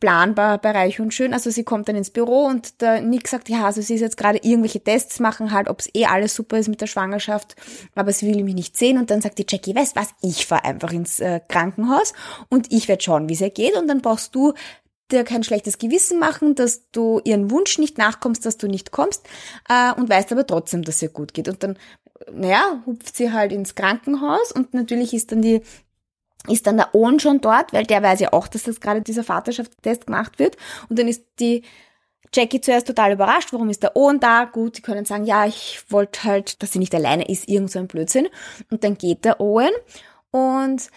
planbar 0.00 0.58
bei 0.58 0.70
Reich 0.70 1.00
und 1.00 1.12
Schön. 1.12 1.32
Also 1.32 1.50
sie 1.50 1.64
kommt 1.64 1.88
dann 1.88 1.96
ins 1.96 2.10
Büro 2.10 2.44
und 2.44 2.80
der 2.80 3.00
Nick 3.00 3.28
sagt, 3.28 3.48
ja, 3.48 3.66
also 3.66 3.80
sie 3.80 3.94
ist 3.94 4.00
jetzt 4.00 4.16
gerade 4.16 4.38
irgendwelche 4.38 4.80
Tests 4.80 5.20
machen 5.20 5.52
halt, 5.52 5.68
ob 5.68 5.80
es 5.80 5.90
eh 5.94 6.06
alles 6.06 6.34
super 6.34 6.58
ist 6.58 6.68
mit 6.68 6.80
der 6.80 6.86
Schwangerschaft, 6.86 7.56
aber 7.94 8.12
sie 8.12 8.26
will 8.26 8.44
mich 8.44 8.54
nicht 8.54 8.76
sehen. 8.76 8.98
Und 8.98 9.10
dann 9.10 9.20
sagt 9.20 9.38
die 9.38 9.46
Jackie, 9.48 9.74
weißt 9.74 9.96
was, 9.96 10.08
ich 10.22 10.46
fahr 10.46 10.64
einfach 10.64 10.92
ins 10.92 11.20
äh, 11.20 11.40
Krankenhaus 11.48 12.12
und 12.48 12.72
ich 12.72 12.88
werde 12.88 13.02
schauen, 13.02 13.28
wie 13.28 13.34
es 13.34 13.40
ihr 13.40 13.50
geht 13.50 13.76
und 13.76 13.88
dann 13.88 14.00
brauchst 14.00 14.34
du 14.34 14.54
dir 15.10 15.24
kein 15.24 15.42
schlechtes 15.42 15.78
Gewissen 15.78 16.18
machen, 16.18 16.54
dass 16.54 16.90
du 16.90 17.20
ihren 17.24 17.50
Wunsch 17.50 17.78
nicht 17.78 17.98
nachkommst, 17.98 18.44
dass 18.44 18.58
du 18.58 18.66
nicht 18.66 18.90
kommst 18.90 19.26
äh, 19.68 19.92
und 19.94 20.08
weißt 20.08 20.32
aber 20.32 20.46
trotzdem, 20.46 20.82
dass 20.82 21.02
ihr 21.02 21.08
gut 21.08 21.34
geht. 21.34 21.48
Und 21.48 21.62
dann, 21.62 21.78
naja, 22.30 22.82
hupft 22.86 23.16
sie 23.16 23.32
halt 23.32 23.52
ins 23.52 23.74
Krankenhaus 23.74 24.52
und 24.52 24.74
natürlich 24.74 25.14
ist 25.14 25.32
dann 25.32 25.42
die 25.42 25.62
ist 26.48 26.66
dann 26.66 26.76
der 26.76 26.94
Owen 26.94 27.20
schon 27.20 27.40
dort, 27.40 27.72
weil 27.72 27.84
der 27.84 28.02
weiß 28.02 28.20
ja 28.20 28.32
auch, 28.32 28.48
dass 28.48 28.64
das 28.64 28.80
gerade 28.80 29.02
dieser 29.02 29.24
Vaterschaftstest 29.24 30.06
gemacht 30.06 30.38
wird. 30.38 30.56
Und 30.88 30.98
dann 30.98 31.08
ist 31.08 31.24
die 31.40 31.62
Jackie 32.34 32.60
zuerst 32.60 32.86
total 32.86 33.12
überrascht, 33.12 33.52
warum 33.52 33.70
ist 33.70 33.82
der 33.82 33.96
Owen 33.96 34.20
da? 34.20 34.44
Gut, 34.44 34.76
sie 34.76 34.82
können 34.82 35.04
sagen, 35.04 35.24
ja, 35.24 35.46
ich 35.46 35.82
wollte 35.88 36.24
halt, 36.24 36.62
dass 36.62 36.72
sie 36.72 36.78
nicht 36.78 36.94
alleine 36.94 37.28
ist, 37.28 37.48
irgend 37.48 37.70
so 37.70 37.78
ein 37.78 37.88
Blödsinn. 37.88 38.28
Und 38.70 38.84
dann 38.84 38.98
geht 38.98 39.24
der 39.24 39.40
Owen 39.40 39.70
und 40.30 40.90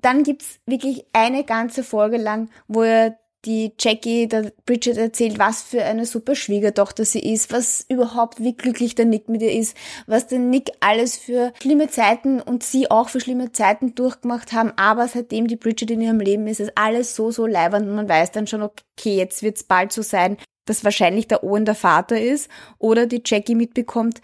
dann 0.00 0.22
gibt's 0.22 0.58
wirklich 0.66 1.06
eine 1.12 1.44
ganze 1.44 1.82
Folge 1.82 2.18
lang, 2.18 2.50
wo 2.68 2.82
er 2.82 3.18
die 3.44 3.72
Jackie, 3.78 4.26
der 4.26 4.52
Bridget 4.66 4.96
erzählt, 4.96 5.38
was 5.38 5.62
für 5.62 5.84
eine 5.84 6.06
super 6.06 6.34
Schwiegertochter 6.34 7.04
sie 7.04 7.20
ist, 7.20 7.52
was 7.52 7.84
überhaupt, 7.88 8.40
wie 8.40 8.56
glücklich 8.56 8.94
der 8.94 9.04
Nick 9.04 9.28
mit 9.28 9.42
ihr 9.42 9.52
ist, 9.52 9.76
was 10.06 10.26
der 10.26 10.38
Nick 10.38 10.70
alles 10.80 11.16
für 11.16 11.52
schlimme 11.60 11.88
Zeiten 11.88 12.40
und 12.40 12.62
sie 12.62 12.90
auch 12.90 13.08
für 13.08 13.20
schlimme 13.20 13.52
Zeiten 13.52 13.94
durchgemacht 13.94 14.52
haben, 14.52 14.72
aber 14.76 15.08
seitdem 15.08 15.46
die 15.46 15.56
Bridget 15.56 15.90
in 15.90 16.00
ihrem 16.00 16.20
Leben 16.20 16.46
ist, 16.46 16.60
ist 16.60 16.72
alles 16.76 17.14
so, 17.14 17.30
so 17.30 17.46
leibernd 17.46 17.86
und 17.86 17.94
man 17.94 18.08
weiß 18.08 18.32
dann 18.32 18.46
schon, 18.46 18.62
okay, 18.62 19.16
jetzt 19.16 19.42
wird's 19.42 19.64
bald 19.64 19.92
so 19.92 20.02
sein, 20.02 20.36
dass 20.64 20.84
wahrscheinlich 20.84 21.28
der 21.28 21.44
Owen 21.44 21.64
der 21.64 21.74
Vater 21.74 22.20
ist 22.20 22.48
oder 22.78 23.06
die 23.06 23.22
Jackie 23.24 23.54
mitbekommt, 23.54 24.20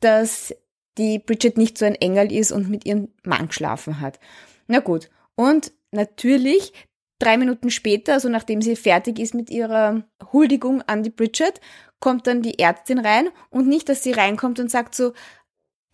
dass 0.00 0.54
die 0.98 1.18
Bridget 1.18 1.56
nicht 1.56 1.78
so 1.78 1.84
ein 1.84 1.94
Engel 1.94 2.32
ist 2.32 2.52
und 2.52 2.68
mit 2.68 2.84
ihrem 2.84 3.08
Mann 3.24 3.48
geschlafen 3.48 4.00
hat. 4.00 4.18
Na 4.66 4.80
gut. 4.80 5.10
Und 5.36 5.72
natürlich 5.90 6.72
Drei 7.18 7.36
Minuten 7.36 7.70
später, 7.70 8.14
also 8.14 8.28
nachdem 8.28 8.60
sie 8.60 8.76
fertig 8.76 9.18
ist 9.18 9.34
mit 9.34 9.50
ihrer 9.50 10.04
Huldigung 10.32 10.82
an 10.82 11.02
die 11.02 11.10
Bridget, 11.10 11.60
kommt 12.00 12.26
dann 12.26 12.42
die 12.42 12.58
Ärztin 12.58 12.98
rein 12.98 13.28
und 13.50 13.68
nicht, 13.68 13.88
dass 13.88 14.02
sie 14.02 14.12
reinkommt 14.12 14.60
und 14.60 14.70
sagt 14.70 14.94
so, 14.94 15.12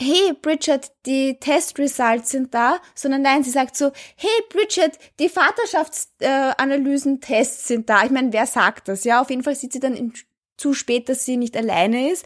hey 0.01 0.33
Bridget, 0.41 0.93
die 1.05 1.39
Testresults 1.39 2.31
sind 2.31 2.55
da, 2.55 2.79
sondern 2.95 3.21
nein, 3.23 3.45
sie 3.45 3.51
sagt 3.51 3.77
so, 3.77 3.93
hey 4.17 4.31
Bridget, 4.49 4.99
die 5.19 5.29
Vaterschaftsanalysen-Tests 5.29 7.69
sind 7.69 7.91
da. 7.91 8.05
Ich 8.05 8.11
meine, 8.11 8.33
wer 8.33 8.47
sagt 8.47 8.89
das? 8.89 9.05
Ja, 9.05 9.21
auf 9.21 9.29
jeden 9.29 9.43
Fall 9.43 9.55
sieht 9.55 9.75
sie 9.75 9.81
dann 9.81 10.15
zu 10.57 10.73
spät, 10.75 11.11
dass 11.11 11.25
sie 11.25 11.37
nicht 11.37 11.57
alleine 11.57 12.11
ist. 12.11 12.25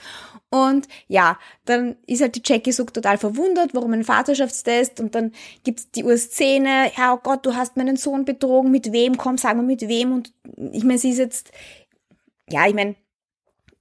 Und 0.54 0.86
ja, 1.08 1.36
dann 1.64 1.96
ist 2.06 2.22
halt 2.22 2.36
die 2.36 2.42
Jackie 2.44 2.70
so 2.70 2.84
total 2.84 3.18
verwundert, 3.18 3.74
warum 3.74 3.92
ein 3.92 4.04
Vaterschaftstest 4.04 5.00
und 5.00 5.16
dann 5.16 5.32
gibt's 5.64 5.90
die 5.90 6.04
Urszene, 6.04 6.92
ja, 6.96 7.12
oh 7.12 7.18
Gott, 7.20 7.44
du 7.44 7.56
hast 7.56 7.76
meinen 7.76 7.96
Sohn 7.96 8.24
betrogen, 8.24 8.70
mit 8.70 8.92
wem, 8.92 9.16
komm, 9.16 9.36
sag 9.36 9.56
mal 9.56 9.64
mit 9.64 9.88
wem 9.88 10.12
und 10.12 10.32
ich 10.70 10.84
meine, 10.84 11.00
sie 11.00 11.10
ist 11.10 11.18
jetzt, 11.18 11.50
ja, 12.48 12.68
ich 12.68 12.74
meine, 12.74 12.94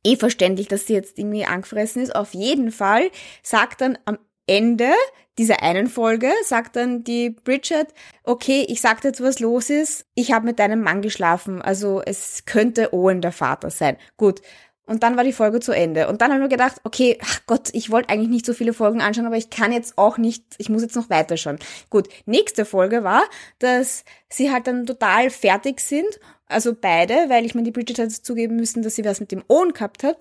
eh 0.03 0.15
verständlich, 0.15 0.67
dass 0.67 0.87
sie 0.87 0.93
jetzt 0.93 1.19
irgendwie 1.19 1.45
angefressen 1.45 2.01
ist. 2.01 2.15
Auf 2.15 2.33
jeden 2.33 2.71
Fall 2.71 3.11
sagt 3.43 3.81
dann 3.81 3.99
am 4.05 4.17
Ende 4.47 4.89
dieser 5.37 5.61
einen 5.61 5.85
Folge 5.87 6.31
sagt 6.43 6.75
dann 6.75 7.03
die 7.03 7.29
Bridget, 7.29 7.87
okay, 8.23 8.65
ich 8.67 8.81
sag 8.81 9.01
dir 9.01 9.09
jetzt, 9.09 9.21
was 9.21 9.39
los 9.39 9.69
ist. 9.69 10.07
Ich 10.15 10.31
habe 10.31 10.45
mit 10.45 10.57
deinem 10.57 10.81
Mann 10.81 11.03
geschlafen. 11.03 11.61
Also 11.61 12.01
es 12.03 12.45
könnte 12.45 12.93
Owen 12.93 13.21
der 13.21 13.31
Vater 13.31 13.69
sein. 13.69 13.97
Gut. 14.17 14.41
Und 14.85 15.03
dann 15.03 15.15
war 15.15 15.23
die 15.23 15.31
Folge 15.31 15.61
zu 15.61 15.71
Ende. 15.71 16.09
Und 16.09 16.21
dann 16.21 16.31
habe 16.31 16.39
ich 16.39 16.43
mir 16.43 16.49
gedacht, 16.49 16.81
okay, 16.83 17.17
ach 17.23 17.39
Gott, 17.47 17.69
ich 17.73 17.89
wollte 17.89 18.09
eigentlich 18.09 18.29
nicht 18.29 18.45
so 18.45 18.53
viele 18.53 18.73
Folgen 18.73 19.01
anschauen, 19.01 19.25
aber 19.25 19.37
ich 19.37 19.49
kann 19.49 19.71
jetzt 19.71 19.97
auch 19.97 20.17
nicht, 20.17 20.43
ich 20.57 20.69
muss 20.69 20.81
jetzt 20.81 20.95
noch 20.95 21.09
weiterschauen. 21.09 21.59
Gut, 21.89 22.09
nächste 22.25 22.65
Folge 22.65 23.03
war, 23.03 23.23
dass 23.59 24.03
sie 24.29 24.51
halt 24.51 24.67
dann 24.67 24.85
total 24.85 25.29
fertig 25.29 25.79
sind 25.79 26.19
also 26.53 26.75
beide, 26.79 27.29
weil 27.29 27.45
ich 27.45 27.55
meine, 27.55 27.65
die 27.65 27.71
Bridget 27.71 27.99
hat 27.99 28.11
zugeben 28.11 28.55
müssen, 28.55 28.83
dass 28.83 28.95
sie 28.95 29.03
was 29.03 29.19
mit 29.19 29.31
dem 29.31 29.43
Owen 29.47 29.73
gehabt 29.73 30.03
hat. 30.03 30.17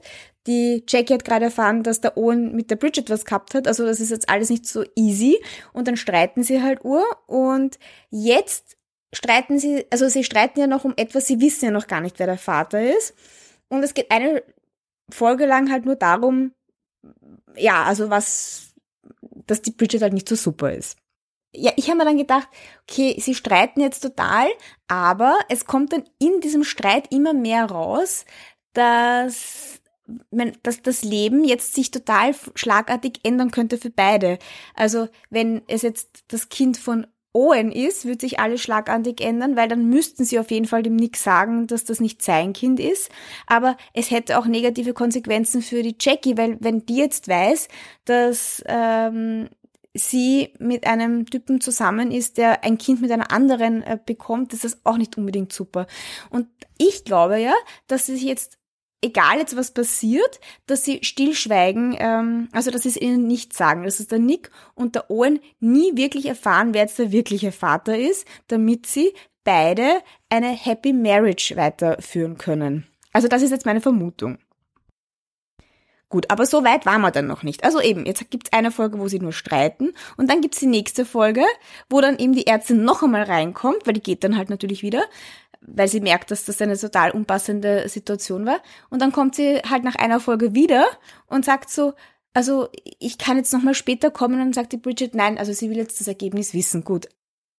Die 0.47 0.83
Jackie 0.89 1.15
hat 1.15 1.25
gerade 1.25 1.47
erfahren, 1.47 1.83
dass 1.83 2.01
der 2.01 2.17
Owen 2.17 2.55
mit 2.57 2.71
der 2.71 2.77
Bridget 2.77 3.11
was 3.11 3.25
gehabt 3.25 3.55
hat. 3.55 3.69
Also 3.69 3.85
das 3.85 4.01
ist 4.01 4.11
jetzt 4.11 4.29
alles 4.29 4.51
nicht 4.51 4.67
so 4.67 4.85
easy. 4.97 5.39
Und 5.73 5.87
dann 5.87 5.97
streiten 5.97 6.43
sie 6.43 6.63
halt 6.63 6.85
Ur. 6.85 7.05
Und 7.27 7.79
jetzt 8.11 8.77
streiten 9.13 9.59
sie, 9.59 9.87
also 9.91 10.09
sie 10.09 10.25
streiten 10.25 10.59
ja 10.59 10.67
noch 10.67 10.85
um 10.85 10.95
etwas, 10.97 11.27
sie 11.27 11.41
wissen 11.41 11.67
ja 11.67 11.71
noch 11.71 11.87
gar 11.87 12.01
nicht, 12.01 12.19
wer 12.19 12.27
der 12.27 12.39
Vater 12.39 12.83
ist. 12.83 13.15
Und 13.73 13.83
es 13.83 13.95
geht 13.95 14.11
eine 14.11 14.43
Folge 15.11 15.47
lang 15.47 15.71
halt 15.71 15.85
nur 15.85 15.97
darum, 15.97 16.53
ja, 17.57 17.85
also 17.85 18.11
was, 18.11 18.75
dass 19.47 19.63
die 19.63 19.73
Bridget 19.73 20.03
halt 20.03 20.13
nicht 20.13 20.29
so 20.29 20.37
super 20.37 20.73
ist 20.73 20.97
ja, 21.55 21.73
ich 21.77 21.89
habe 21.89 21.99
mir 21.99 22.05
dann 22.05 22.19
gedacht, 22.19 22.49
okay, 22.89 23.17
sie 23.19 23.35
streiten 23.35 23.81
jetzt 23.81 24.01
total, 24.01 24.49
aber 24.89 25.39
es 25.49 25.67
kommt 25.67 25.93
dann 25.93 26.05
in 26.19 26.41
diesem 26.41 26.65
Streit 26.65 27.13
immer 27.13 27.35
mehr 27.35 27.67
raus, 27.67 28.25
dass 28.73 29.79
dass 30.63 30.83
das 30.83 31.05
Leben 31.05 31.45
jetzt 31.45 31.75
sich 31.75 31.91
total 31.91 32.35
schlagartig 32.55 33.21
ändern 33.23 33.51
könnte 33.51 33.79
für 33.79 33.89
beide. 33.89 34.39
Also 34.75 35.09
wenn 35.31 35.63
es 35.69 35.83
jetzt 35.83 36.25
das 36.29 36.49
Kind 36.49 36.77
von 36.77 37.07
Owen 37.35 37.73
ist, 37.73 38.05
wird 38.05 38.21
sich 38.21 38.41
alles 38.41 38.61
schlagartig 38.61 39.21
ändern, 39.21 39.57
weil 39.57 39.69
dann 39.69 39.89
müssten 39.89 40.25
sie 40.25 40.39
auf 40.39 40.51
jeden 40.51 40.67
Fall 40.67 40.83
dem 40.83 40.97
Nick 40.97 41.17
sagen, 41.17 41.67
dass 41.67 41.85
das 41.85 42.01
nicht 42.01 42.23
sein 42.23 42.53
Kind 42.53 42.79
ist. 42.79 43.11
Aber 43.47 43.77
es 43.95 44.11
hätte 44.11 44.39
auch 44.39 44.47
negative 44.47 44.93
Konsequenzen 44.93 45.63
für 45.63 45.83
die 45.83 45.97
Jackie, 45.99 46.37
weil 46.37 46.59
wenn 46.61 46.85
die 46.85 46.97
jetzt 46.97 47.29
weiß, 47.29 47.69
dass 48.05 48.63
ähm, 48.67 49.49
sie 49.95 50.53
mit 50.59 50.87
einem 50.87 51.27
Typen 51.27 51.61
zusammen 51.61 52.11
ist, 52.11 52.39
der 52.39 52.65
ein 52.65 52.79
Kind 52.79 53.01
mit 53.01 53.11
einer 53.11 53.31
anderen 53.31 53.83
äh, 53.83 53.99
bekommt, 54.05 54.53
ist 54.53 54.65
das 54.65 54.79
auch 54.85 54.97
nicht 54.97 55.17
unbedingt 55.17 55.53
super. 55.53 55.87
Und 56.31 56.49
ich 56.79 57.05
glaube 57.05 57.39
ja, 57.39 57.55
dass 57.87 58.07
sie 58.07 58.15
sich 58.15 58.25
jetzt 58.25 58.59
egal 59.03 59.39
jetzt 59.39 59.57
was 59.57 59.73
passiert, 59.73 60.41
dass 60.67 60.85
sie 60.85 61.01
stillschweigen, 61.03 61.97
ähm, 61.99 62.49
also 62.53 62.71
dass 62.71 62.83
sie 62.83 62.91
es 62.91 62.97
ihnen 62.97 63.27
nicht 63.27 63.53
sagen, 63.53 63.83
dass 63.83 64.01
es 64.01 64.07
der 64.09 64.21
Nick 64.21 64.51
und 64.75 64.95
der 64.95 65.11
Owen 65.11 65.41
nie 65.61 65.97
wirklich 65.97 66.27
erfahren, 66.27 66.73
wer 66.73 66.83
jetzt 66.83 66.99
der 66.99 67.13
wirkliche 67.13 67.53
Vater 67.53 67.99
ist, 67.99 68.27
damit 68.47 68.87
sie 68.87 69.13
beide 69.45 70.01
eine 70.31 70.49
Happy 70.49 70.93
Marriage 70.93 71.57
weiterführen 71.57 72.39
können. 72.39 72.87
Also 73.13 73.29
das 73.29 73.43
ist 73.43 73.51
jetzt 73.51 73.67
meine 73.67 73.81
Vermutung. 73.81 74.39
Gut, 76.09 76.31
aber 76.31 76.45
so 76.45 76.63
weit 76.63 76.85
waren 76.85 77.01
wir 77.01 77.11
dann 77.11 77.27
noch 77.27 77.43
nicht. 77.43 77.65
Also 77.65 77.81
eben, 77.81 78.05
jetzt 78.05 78.31
gibt's 78.31 78.53
eine 78.53 78.71
Folge, 78.71 78.99
wo 78.99 79.09
sie 79.09 79.19
nur 79.19 79.33
streiten 79.33 79.95
und 80.19 80.31
dann 80.31 80.43
gibt's 80.43 80.61
die 80.61 80.67
nächste 80.67 81.07
Folge, 81.07 81.43
wo 81.89 82.03
dann 82.03 82.19
eben 82.19 82.35
die 82.35 82.47
Ärztin 82.47 82.85
noch 82.85 83.03
einmal 83.03 83.23
reinkommt, 83.23 83.87
weil 83.87 83.95
die 83.95 84.03
geht 84.03 84.23
dann 84.23 84.37
halt 84.37 84.51
natürlich 84.51 84.83
wieder, 84.83 85.03
weil 85.67 85.89
sie 85.89 86.01
merkt, 86.01 86.31
dass 86.31 86.45
das 86.45 86.61
eine 86.61 86.77
total 86.77 87.13
unpassende 87.13 87.89
Situation 87.89 88.47
war. 88.47 88.61
Und 88.91 89.01
dann 89.01 89.13
kommt 89.13 89.35
sie 89.35 89.59
halt 89.69 89.85
nach 89.85 89.95
einer 89.95 90.21
Folge 90.21 90.55
wieder 90.55 90.87
und 91.27 91.45
sagt 91.45 91.71
so, 91.71 91.95
also 92.35 92.69
ich 92.99 93.19
kann 93.19 93.37
jetzt 93.37 93.53
noch 93.53 93.63
mal 93.63 93.75
später 93.75 94.11
kommen 94.11 94.41
und 94.41 94.55
sagt 94.55 94.73
die 94.73 94.79
Bridget, 94.79 95.15
nein, 95.15 95.39
also 95.39 95.53
sie 95.53 95.71
will 95.71 95.77
jetzt 95.77 96.01
das 96.01 96.09
Ergebnis 96.09 96.55
wissen, 96.55 96.85
gut. 96.85 97.09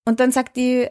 Und 0.05 0.19
dann 0.19 0.31
sagt 0.31 0.57
die 0.57 0.89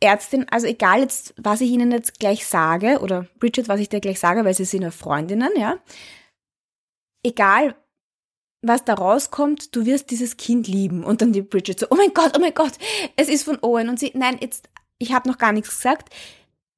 Ärztin, 0.00 0.46
also 0.50 0.66
egal 0.66 1.00
jetzt, 1.00 1.34
was 1.36 1.60
ich 1.60 1.70
Ihnen 1.70 1.92
jetzt 1.92 2.18
gleich 2.18 2.46
sage, 2.46 3.00
oder 3.00 3.26
Bridget, 3.38 3.68
was 3.68 3.80
ich 3.80 3.88
dir 3.88 4.00
gleich 4.00 4.18
sage, 4.18 4.44
weil 4.44 4.54
sie 4.54 4.64
sind 4.64 4.82
ja 4.82 4.90
Freundinnen, 4.90 5.50
ja, 5.56 5.78
egal 7.22 7.76
was 8.62 8.84
da 8.84 8.94
rauskommt, 8.94 9.74
du 9.74 9.86
wirst 9.86 10.10
dieses 10.10 10.36
Kind 10.36 10.68
lieben. 10.68 11.04
Und 11.04 11.22
dann 11.22 11.32
die 11.32 11.42
Bridget 11.42 11.80
so, 11.80 11.86
oh 11.90 11.94
mein 11.94 12.12
Gott, 12.12 12.32
oh 12.36 12.40
mein 12.40 12.54
Gott, 12.54 12.72
es 13.16 13.28
ist 13.28 13.44
von 13.44 13.58
Owen. 13.62 13.88
Und 13.88 13.98
sie, 13.98 14.12
nein, 14.14 14.38
jetzt, 14.40 14.68
ich 14.98 15.12
habe 15.12 15.28
noch 15.28 15.38
gar 15.38 15.52
nichts 15.52 15.70
gesagt. 15.70 16.12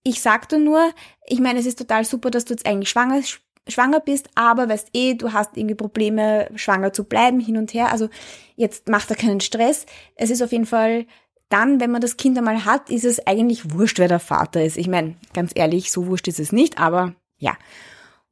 Ich 0.02 0.20
sagte 0.20 0.58
nur, 0.58 0.92
ich 1.26 1.40
meine, 1.40 1.60
es 1.60 1.66
ist 1.66 1.78
total 1.78 2.04
super, 2.04 2.30
dass 2.30 2.44
du 2.44 2.54
jetzt 2.54 2.66
eigentlich 2.66 2.90
schwanger, 2.90 3.22
schwanger 3.68 4.00
bist, 4.00 4.28
aber 4.34 4.68
weißt 4.68 4.90
eh, 4.94 5.14
du 5.14 5.32
hast 5.32 5.56
irgendwie 5.56 5.76
Probleme, 5.76 6.48
schwanger 6.56 6.92
zu 6.92 7.04
bleiben, 7.04 7.40
hin 7.40 7.56
und 7.56 7.72
her. 7.74 7.92
Also 7.92 8.08
jetzt 8.56 8.88
macht 8.88 9.10
er 9.10 9.16
keinen 9.16 9.40
Stress. 9.40 9.86
Es 10.16 10.30
ist 10.30 10.42
auf 10.42 10.52
jeden 10.52 10.66
Fall 10.66 11.06
dann, 11.48 11.80
wenn 11.80 11.90
man 11.90 12.00
das 12.00 12.16
Kind 12.16 12.38
einmal 12.38 12.64
hat, 12.64 12.88
ist 12.88 13.04
es 13.04 13.26
eigentlich 13.26 13.72
wurscht, 13.72 13.98
wer 13.98 14.08
der 14.08 14.20
Vater 14.20 14.64
ist. 14.64 14.78
Ich 14.78 14.88
meine, 14.88 15.16
ganz 15.34 15.52
ehrlich, 15.54 15.92
so 15.92 16.06
wurscht 16.06 16.26
ist 16.28 16.40
es 16.40 16.50
nicht, 16.50 16.78
aber 16.78 17.14
ja. 17.36 17.56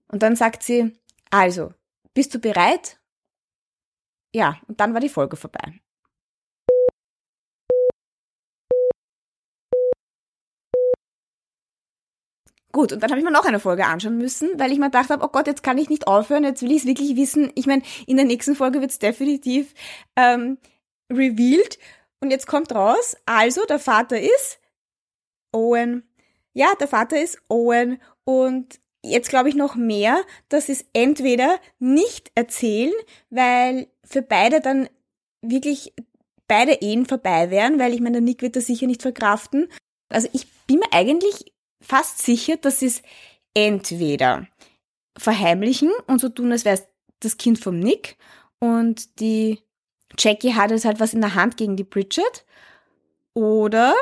Und 0.08 0.22
dann 0.22 0.36
sagt 0.36 0.62
sie, 0.62 0.96
also, 1.30 1.72
bist 2.14 2.34
du 2.34 2.38
bereit? 2.38 2.98
Ja, 4.32 4.58
und 4.68 4.80
dann 4.80 4.94
war 4.94 5.00
die 5.00 5.08
Folge 5.08 5.36
vorbei. 5.36 5.74
Gut, 12.72 12.92
und 12.92 13.02
dann 13.02 13.10
habe 13.10 13.18
ich 13.18 13.24
mir 13.24 13.32
noch 13.32 13.44
eine 13.44 13.58
Folge 13.58 13.86
anschauen 13.86 14.16
müssen, 14.16 14.50
weil 14.56 14.70
ich 14.70 14.78
mir 14.78 14.86
gedacht 14.86 15.10
habe, 15.10 15.24
oh 15.24 15.28
Gott, 15.28 15.48
jetzt 15.48 15.62
kann 15.62 15.78
ich 15.78 15.88
nicht 15.88 16.06
aufhören, 16.06 16.44
jetzt 16.44 16.62
will 16.62 16.70
ich 16.70 16.78
es 16.78 16.86
wirklich 16.86 17.16
wissen. 17.16 17.50
Ich 17.56 17.66
meine, 17.66 17.82
in 18.06 18.16
der 18.16 18.26
nächsten 18.26 18.54
Folge 18.54 18.80
wird 18.80 18.92
es 18.92 19.00
definitiv 19.00 19.74
ähm, 20.16 20.58
revealed. 21.10 21.78
Und 22.20 22.30
jetzt 22.30 22.46
kommt 22.46 22.72
raus, 22.74 23.16
also 23.26 23.64
der 23.64 23.78
Vater 23.78 24.20
ist 24.20 24.60
Owen. 25.52 26.04
Ja, 26.52 26.68
der 26.78 26.86
Vater 26.86 27.20
ist 27.20 27.38
Owen. 27.48 28.00
Und 28.24 28.78
jetzt 29.02 29.30
glaube 29.30 29.48
ich 29.48 29.54
noch 29.54 29.74
mehr, 29.74 30.22
dass 30.48 30.68
es 30.68 30.84
entweder 30.92 31.58
nicht 31.78 32.30
erzählen, 32.34 32.92
weil 33.30 33.88
für 34.04 34.22
beide 34.22 34.60
dann 34.60 34.88
wirklich 35.42 35.92
beide 36.46 36.74
Ehen 36.82 37.06
vorbei 37.06 37.50
wären, 37.50 37.78
weil 37.78 37.94
ich 37.94 38.00
meine, 38.00 38.14
der 38.14 38.22
Nick 38.22 38.42
wird 38.42 38.56
das 38.56 38.66
sicher 38.66 38.86
nicht 38.86 39.02
verkraften. 39.02 39.68
Also 40.08 40.28
ich 40.32 40.46
bin 40.66 40.80
mir 40.80 40.92
eigentlich 40.92 41.52
fast 41.80 42.22
sicher, 42.22 42.56
dass 42.56 42.80
sie 42.80 42.86
es 42.86 43.02
entweder 43.54 44.46
verheimlichen 45.16 45.90
und 46.06 46.20
so 46.20 46.28
tun, 46.28 46.52
als 46.52 46.64
wäre 46.64 46.76
es 46.76 46.86
das 47.20 47.36
Kind 47.36 47.58
vom 47.58 47.78
Nick 47.78 48.16
und 48.58 49.20
die 49.20 49.60
Jackie 50.18 50.54
hat 50.54 50.70
jetzt 50.70 50.84
halt 50.84 51.00
was 51.00 51.14
in 51.14 51.20
der 51.20 51.34
Hand 51.34 51.56
gegen 51.56 51.76
die 51.76 51.84
Bridget 51.84 52.44
oder, 53.34 53.94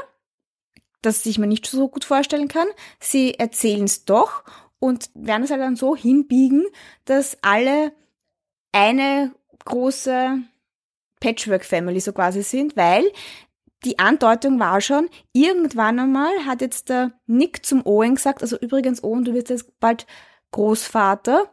das 1.03 1.27
ich 1.27 1.39
mir 1.39 1.47
nicht 1.47 1.67
so 1.67 1.89
gut 1.89 2.05
vorstellen 2.05 2.49
kann, 2.49 2.69
sie 3.01 3.35
erzählen 3.35 3.85
es 3.85 4.05
doch 4.05 4.45
und 4.79 5.11
werden 5.15 5.43
es 5.43 5.51
halt 5.51 5.61
dann 5.61 5.77
so 5.77 5.97
hinbiegen, 5.97 6.67
dass 7.05 7.37
alle 7.43 7.93
eine 8.73 9.35
große 9.65 10.39
Patchwork-Family 11.21 12.01
so 12.01 12.13
quasi 12.13 12.43
sind, 12.43 12.77
weil 12.77 13.11
die 13.85 13.99
Andeutung 13.99 14.59
war 14.59 14.81
schon, 14.81 15.09
irgendwann 15.33 15.99
einmal 15.99 16.33
hat 16.45 16.61
jetzt 16.61 16.89
der 16.89 17.13
Nick 17.27 17.65
zum 17.65 17.87
Owen 17.87 18.17
gesagt, 18.17 18.43
also 18.43 18.59
übrigens 18.59 19.05
Owen, 19.05 19.25
du 19.25 19.35
wirst 19.35 19.51
jetzt 19.51 19.79
bald 19.81 20.07
Großvater. 20.51 21.51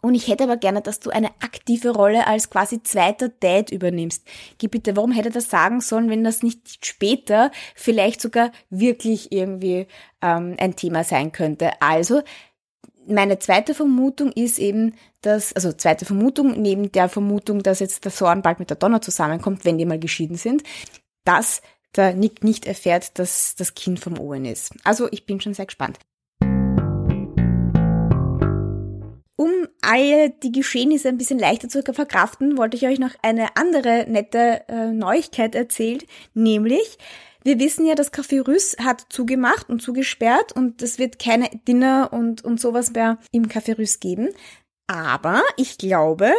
Und 0.00 0.14
ich 0.14 0.28
hätte 0.28 0.44
aber 0.44 0.58
gerne, 0.58 0.82
dass 0.82 1.00
du 1.00 1.08
eine 1.08 1.28
aktive 1.40 1.90
Rolle 1.90 2.26
als 2.26 2.50
quasi 2.50 2.82
zweiter 2.82 3.30
Dad 3.30 3.70
übernimmst. 3.70 4.26
Gib 4.58 4.72
bitte, 4.72 4.96
warum 4.96 5.12
hätte 5.12 5.30
er 5.30 5.32
das 5.32 5.48
sagen 5.48 5.80
sollen, 5.80 6.10
wenn 6.10 6.24
das 6.24 6.42
nicht 6.42 6.84
später 6.84 7.50
vielleicht 7.74 8.20
sogar 8.20 8.52
wirklich 8.68 9.32
irgendwie 9.32 9.86
ähm, 10.20 10.56
ein 10.58 10.76
Thema 10.76 11.04
sein 11.04 11.32
könnte? 11.32 11.80
Also, 11.80 12.20
meine 13.06 13.38
zweite 13.38 13.74
Vermutung 13.74 14.30
ist 14.32 14.58
eben, 14.58 14.94
dass, 15.22 15.54
also 15.54 15.72
zweite 15.72 16.04
Vermutung, 16.04 16.60
neben 16.60 16.92
der 16.92 17.08
Vermutung, 17.08 17.62
dass 17.62 17.80
jetzt 17.80 18.04
der 18.04 18.12
Sorn 18.12 18.42
bald 18.42 18.58
mit 18.58 18.68
der 18.68 18.76
Donner 18.76 19.00
zusammenkommt, 19.00 19.64
wenn 19.64 19.78
die 19.78 19.86
mal 19.86 19.98
geschieden 19.98 20.36
sind, 20.36 20.64
dass 21.24 21.62
der 21.96 22.14
Nick 22.14 22.44
nicht 22.44 22.66
erfährt, 22.66 23.18
dass 23.18 23.54
das 23.54 23.74
Kind 23.74 24.00
vom 24.00 24.18
Owen 24.18 24.44
ist. 24.44 24.72
Also 24.84 25.08
ich 25.10 25.26
bin 25.26 25.40
schon 25.40 25.54
sehr 25.54 25.66
gespannt. 25.66 25.98
Um 29.36 29.68
all 29.82 30.30
die 30.30 30.52
Geschehnisse 30.52 31.08
ein 31.08 31.18
bisschen 31.18 31.38
leichter 31.38 31.68
zu 31.68 31.82
verkraften, 31.82 32.56
wollte 32.56 32.76
ich 32.76 32.86
euch 32.86 32.98
noch 32.98 33.14
eine 33.22 33.56
andere 33.56 34.06
nette 34.08 34.62
äh, 34.68 34.92
Neuigkeit 34.92 35.54
erzählen, 35.54 36.00
nämlich 36.34 36.98
wir 37.46 37.58
wissen 37.58 37.84
ja, 37.84 37.94
das 37.94 38.10
Café 38.10 38.46
Rüss 38.46 38.76
hat 38.82 39.04
zugemacht 39.10 39.68
und 39.68 39.82
zugesperrt 39.82 40.52
und 40.52 40.80
es 40.80 40.98
wird 40.98 41.18
keine 41.18 41.50
Dinner 41.68 42.08
und, 42.10 42.42
und 42.42 42.58
sowas 42.58 42.92
mehr 42.92 43.18
im 43.32 43.48
Café 43.48 43.76
Rüss 43.76 44.00
geben. 44.00 44.30
Aber 44.86 45.42
ich 45.58 45.76
glaube, 45.76 46.32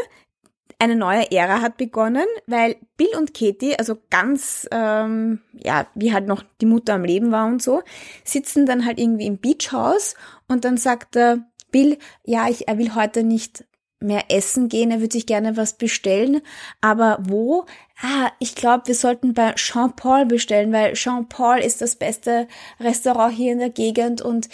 eine 0.79 0.95
neue 0.95 1.31
Ära 1.31 1.61
hat 1.61 1.77
begonnen, 1.77 2.25
weil 2.47 2.75
Bill 2.97 3.15
und 3.17 3.33
Katie, 3.33 3.77
also 3.77 3.97
ganz, 4.09 4.67
ähm, 4.71 5.41
ja, 5.53 5.87
wie 5.95 6.13
halt 6.13 6.27
noch 6.27 6.43
die 6.61 6.65
Mutter 6.65 6.93
am 6.93 7.03
Leben 7.03 7.31
war 7.31 7.47
und 7.47 7.61
so, 7.61 7.81
sitzen 8.23 8.65
dann 8.65 8.85
halt 8.85 8.99
irgendwie 8.99 9.25
im 9.25 9.39
Beachhaus 9.39 10.15
und 10.47 10.65
dann 10.65 10.77
sagt 10.77 11.15
der 11.15 11.45
Bill, 11.71 11.97
ja, 12.23 12.47
ich, 12.49 12.67
er 12.67 12.77
will 12.77 12.95
heute 12.95 13.23
nicht 13.23 13.65
mehr 13.99 14.25
essen 14.29 14.69
gehen, 14.69 14.91
er 14.91 14.99
würde 14.99 15.13
sich 15.13 15.25
gerne 15.25 15.57
was 15.57 15.77
bestellen, 15.77 16.41
aber 16.81 17.17
wo? 17.21 17.65
Ah, 18.01 18.29
ich 18.39 18.55
glaube, 18.55 18.87
wir 18.87 18.95
sollten 18.95 19.33
bei 19.33 19.53
Jean 19.53 19.95
Paul 19.95 20.25
bestellen, 20.25 20.71
weil 20.73 20.93
Jean 20.93 21.27
Paul 21.29 21.59
ist 21.59 21.81
das 21.81 21.95
beste 21.95 22.47
Restaurant 22.79 23.33
hier 23.33 23.53
in 23.53 23.59
der 23.59 23.69
Gegend 23.69 24.21
und 24.21 24.49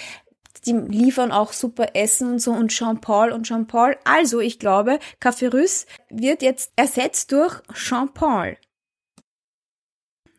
die 0.66 0.74
liefern 0.74 1.32
auch 1.32 1.54
super 1.54 1.96
Essen 1.96 2.34
und 2.34 2.40
so 2.40 2.52
und 2.52 2.70
Jean 2.70 3.02
Paul 3.02 3.32
und 3.32 3.44
Jean 3.46 3.68
Paul. 3.68 3.98
Also, 4.04 4.40
ich 4.40 4.60
glaube, 4.60 5.00
Café 5.22 5.52
Russe 5.52 5.86
wird 6.10 6.42
jetzt 6.42 6.72
ersetzt 6.76 7.32
durch 7.32 7.62
Jean 7.74 8.14
Paul. 8.14 8.58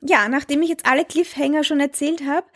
Ja, 0.00 0.28
nachdem 0.28 0.62
ich 0.62 0.68
jetzt 0.68 0.86
alle 0.86 1.04
Cliffhanger 1.04 1.64
schon 1.64 1.80
erzählt 1.80 2.22
habe, 2.26 2.46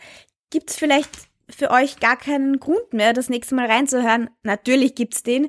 gibt's 0.49 0.75
vielleicht 0.75 1.09
für 1.49 1.71
euch 1.71 1.99
gar 1.99 2.17
keinen 2.17 2.59
Grund 2.59 2.93
mehr, 2.93 3.13
das 3.13 3.29
nächste 3.29 3.55
Mal 3.55 3.67
reinzuhören. 3.67 4.29
Natürlich 4.43 4.95
gibt's 4.95 5.23
den, 5.23 5.47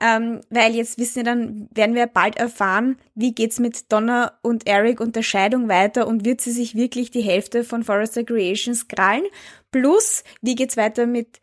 ähm, 0.00 0.40
weil 0.50 0.74
jetzt 0.74 0.98
wissen 0.98 1.16
wir 1.16 1.24
dann, 1.24 1.68
werden 1.72 1.94
wir 1.94 2.06
bald 2.06 2.36
erfahren, 2.36 2.98
wie 3.14 3.32
geht's 3.32 3.60
mit 3.60 3.92
Donna 3.92 4.38
und 4.42 4.66
Eric 4.66 5.00
und 5.00 5.14
der 5.14 5.22
Scheidung 5.22 5.68
weiter 5.68 6.08
und 6.08 6.24
wird 6.24 6.40
sie 6.40 6.50
sich 6.50 6.74
wirklich 6.74 7.12
die 7.12 7.22
Hälfte 7.22 7.62
von 7.62 7.84
Forrester 7.84 8.24
Creations 8.24 8.88
krallen? 8.88 9.24
Plus, 9.70 10.24
wie 10.42 10.54
geht's 10.54 10.76
weiter 10.76 11.06
mit 11.06 11.40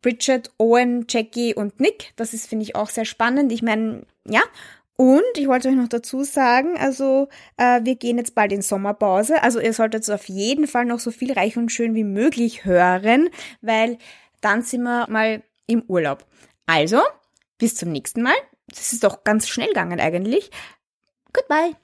Bridget, 0.00 0.50
Owen, 0.58 1.06
Jackie 1.08 1.54
und 1.54 1.80
Nick? 1.80 2.12
Das 2.16 2.34
ist, 2.34 2.48
finde 2.48 2.64
ich, 2.64 2.76
auch 2.76 2.88
sehr 2.88 3.04
spannend. 3.04 3.52
Ich 3.52 3.62
meine, 3.62 4.06
ja, 4.26 4.42
und 5.00 5.22
ich 5.36 5.46
wollte 5.46 5.68
euch 5.68 5.76
noch 5.76 5.88
dazu 5.88 6.24
sagen, 6.24 6.76
also 6.76 7.28
äh, 7.56 7.80
wir 7.84 7.94
gehen 7.94 8.18
jetzt 8.18 8.34
bald 8.34 8.52
in 8.52 8.62
Sommerpause. 8.62 9.42
Also 9.44 9.60
ihr 9.60 9.72
solltet 9.72 10.10
auf 10.10 10.28
jeden 10.28 10.66
Fall 10.66 10.86
noch 10.86 10.98
so 10.98 11.12
viel 11.12 11.32
reich 11.32 11.56
und 11.56 11.70
schön 11.70 11.94
wie 11.94 12.02
möglich 12.02 12.64
hören, 12.64 13.30
weil 13.60 13.98
dann 14.40 14.62
sind 14.62 14.82
wir 14.82 15.08
mal 15.08 15.44
im 15.68 15.84
Urlaub. 15.86 16.26
Also, 16.66 17.00
bis 17.58 17.76
zum 17.76 17.92
nächsten 17.92 18.22
Mal. 18.22 18.34
Das 18.66 18.92
ist 18.92 19.04
doch 19.04 19.22
ganz 19.22 19.48
schnell 19.48 19.68
gegangen 19.68 20.00
eigentlich. 20.00 20.50
Goodbye. 21.32 21.76